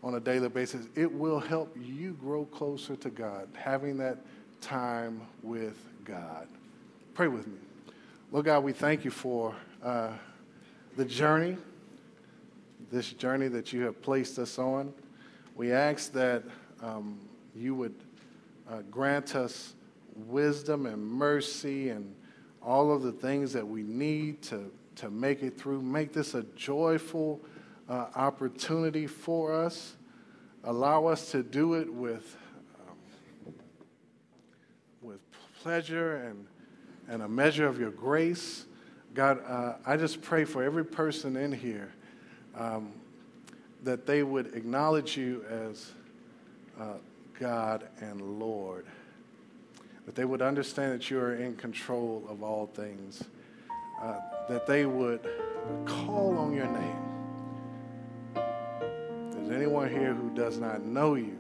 on 0.04 0.16
a 0.16 0.20
daily 0.20 0.50
basis. 0.50 0.88
It 0.96 1.12
will 1.12 1.40
help 1.40 1.76
you 1.82 2.14
grow 2.14 2.46
closer 2.46 2.96
to 2.98 3.10
God, 3.10 3.48
having 3.58 3.98
that 3.98 4.18
time 4.62 5.22
with 5.42 5.78
God. 6.04 6.48
Pray 7.14 7.28
with 7.28 7.48
me. 7.48 7.58
Lord 8.32 8.46
God, 8.46 8.64
we 8.64 8.74
thank 8.74 9.06
you 9.06 9.12
for 9.12 9.56
uh, 9.82 10.10
the 10.98 11.06
journey, 11.06 11.58
this 12.92 13.14
journey 13.14 13.48
that 13.48 13.72
you 13.72 13.84
have 13.84 14.02
placed 14.02 14.38
us 14.40 14.60
on. 14.60 14.94
We 15.56 15.72
ask 15.72 16.12
that 16.14 16.44
um, 16.82 17.20
you 17.56 17.74
would 17.76 17.96
uh, 18.70 18.82
grant 18.92 19.36
us 19.36 19.74
wisdom 20.28 20.86
and 20.86 21.04
mercy 21.06 21.90
and 21.90 22.14
all 22.62 22.92
of 22.92 23.04
the 23.04 23.12
things 23.12 23.54
that 23.54 23.68
we 23.68 23.84
need 23.84 24.42
to 24.44 24.72
to 24.96 25.10
make 25.10 25.42
it 25.42 25.58
through. 25.58 25.82
Make 25.82 26.14
this 26.14 26.34
a 26.34 26.44
joyful 26.56 27.42
uh, 27.94 28.08
opportunity 28.16 29.06
for 29.06 29.54
us. 29.54 29.94
Allow 30.64 31.06
us 31.06 31.30
to 31.32 31.44
do 31.44 31.76
it 31.76 31.94
with, 31.94 32.36
um, 32.90 33.54
with 35.02 35.20
pleasure 35.62 36.16
and, 36.16 36.48
and 37.08 37.22
a 37.22 37.28
measure 37.28 37.68
of 37.68 37.80
your 37.80 37.92
grace. 37.92 38.66
God, 39.14 39.44
uh, 39.48 39.74
I 39.86 39.98
just 39.98 40.24
pray 40.24 40.44
for 40.44 40.64
every 40.64 40.84
person 40.84 41.38
in 41.38 41.52
here 41.52 41.92
um, 42.58 42.92
that 43.84 44.08
they 44.08 44.24
would 44.24 44.56
acknowledge 44.56 45.16
you 45.16 45.46
as 45.48 45.92
uh, 46.80 46.94
God 47.40 47.88
and 48.00 48.40
Lord, 48.40 48.88
that 50.08 50.16
they 50.16 50.26
would 50.26 50.42
understand 50.42 50.94
that 50.94 51.12
you 51.12 51.20
are 51.20 51.36
in 51.36 51.56
control 51.58 52.24
of 52.28 52.42
all 52.42 52.66
things 52.66 53.24
uh, 54.02 54.16
that 54.50 54.66
they 54.66 54.88
would 54.88 55.30
call 55.86 56.40
on 56.40 56.54
your 56.54 56.68
name. 56.68 57.13
There's 59.44 59.62
anyone 59.62 59.90
here 59.90 60.14
who 60.14 60.30
does 60.30 60.58
not 60.58 60.84
know 60.84 61.16
you, 61.16 61.38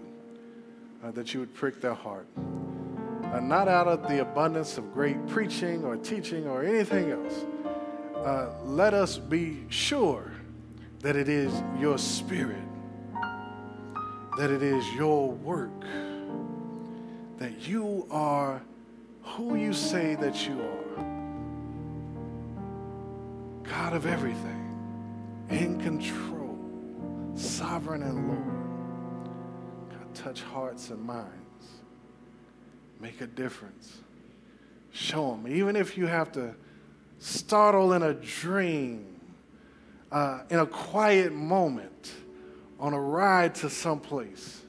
uh, 1.03 1.11
that 1.11 1.33
you 1.33 1.39
would 1.39 1.53
prick 1.53 1.79
their 1.79 1.93
heart. 1.93 2.27
Uh, 2.35 3.39
not 3.39 3.69
out 3.69 3.87
of 3.87 4.07
the 4.09 4.21
abundance 4.21 4.77
of 4.77 4.93
great 4.93 5.25
preaching 5.27 5.85
or 5.85 5.95
teaching 5.95 6.45
or 6.45 6.63
anything 6.63 7.11
else. 7.11 7.45
Uh, 8.15 8.49
let 8.65 8.93
us 8.93 9.17
be 9.17 9.63
sure 9.69 10.31
that 10.99 11.15
it 11.15 11.29
is 11.29 11.53
your 11.79 11.97
spirit, 11.97 12.61
that 14.37 14.51
it 14.51 14.61
is 14.61 14.85
your 14.95 15.31
work, 15.31 15.71
that 17.37 17.67
you 17.67 18.05
are 18.11 18.61
who 19.21 19.55
you 19.55 19.71
say 19.71 20.15
that 20.15 20.45
you 20.45 20.61
are 20.61 20.83
God 23.63 23.93
of 23.93 24.05
everything, 24.05 24.59
in 25.49 25.79
control, 25.81 26.42
sovereign 27.35 28.03
and 28.03 28.27
Lord. 28.27 29.89
God, 29.89 30.15
touch 30.15 30.41
hearts 30.41 30.89
and 30.89 31.01
minds. 31.01 31.67
Make 32.99 33.21
a 33.21 33.27
difference. 33.27 33.97
Show 34.91 35.31
them, 35.31 35.47
even 35.47 35.75
if 35.75 35.97
you 35.97 36.05
have 36.05 36.31
to 36.33 36.55
startle 37.17 37.93
in 37.93 38.03
a 38.03 38.13
dream, 38.13 39.19
uh, 40.11 40.41
in 40.49 40.59
a 40.59 40.65
quiet 40.65 41.33
moment, 41.33 42.11
on 42.79 42.93
a 42.93 42.99
ride 42.99 43.55
to 43.55 43.69
someplace. 43.69 44.61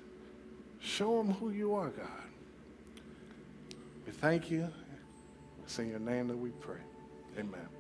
Show 0.81 1.19
them 1.19 1.33
who 1.35 1.51
you 1.51 1.75
are, 1.75 1.89
God. 1.89 2.09
We 4.07 4.13
thank 4.13 4.51
you. 4.51 4.69
It's 5.65 5.79
in 5.79 5.91
your 5.91 5.99
name 5.99 6.29
that 6.29 6.37
we 6.37 6.51
pray. 6.51 6.81
Amen. 7.39 7.74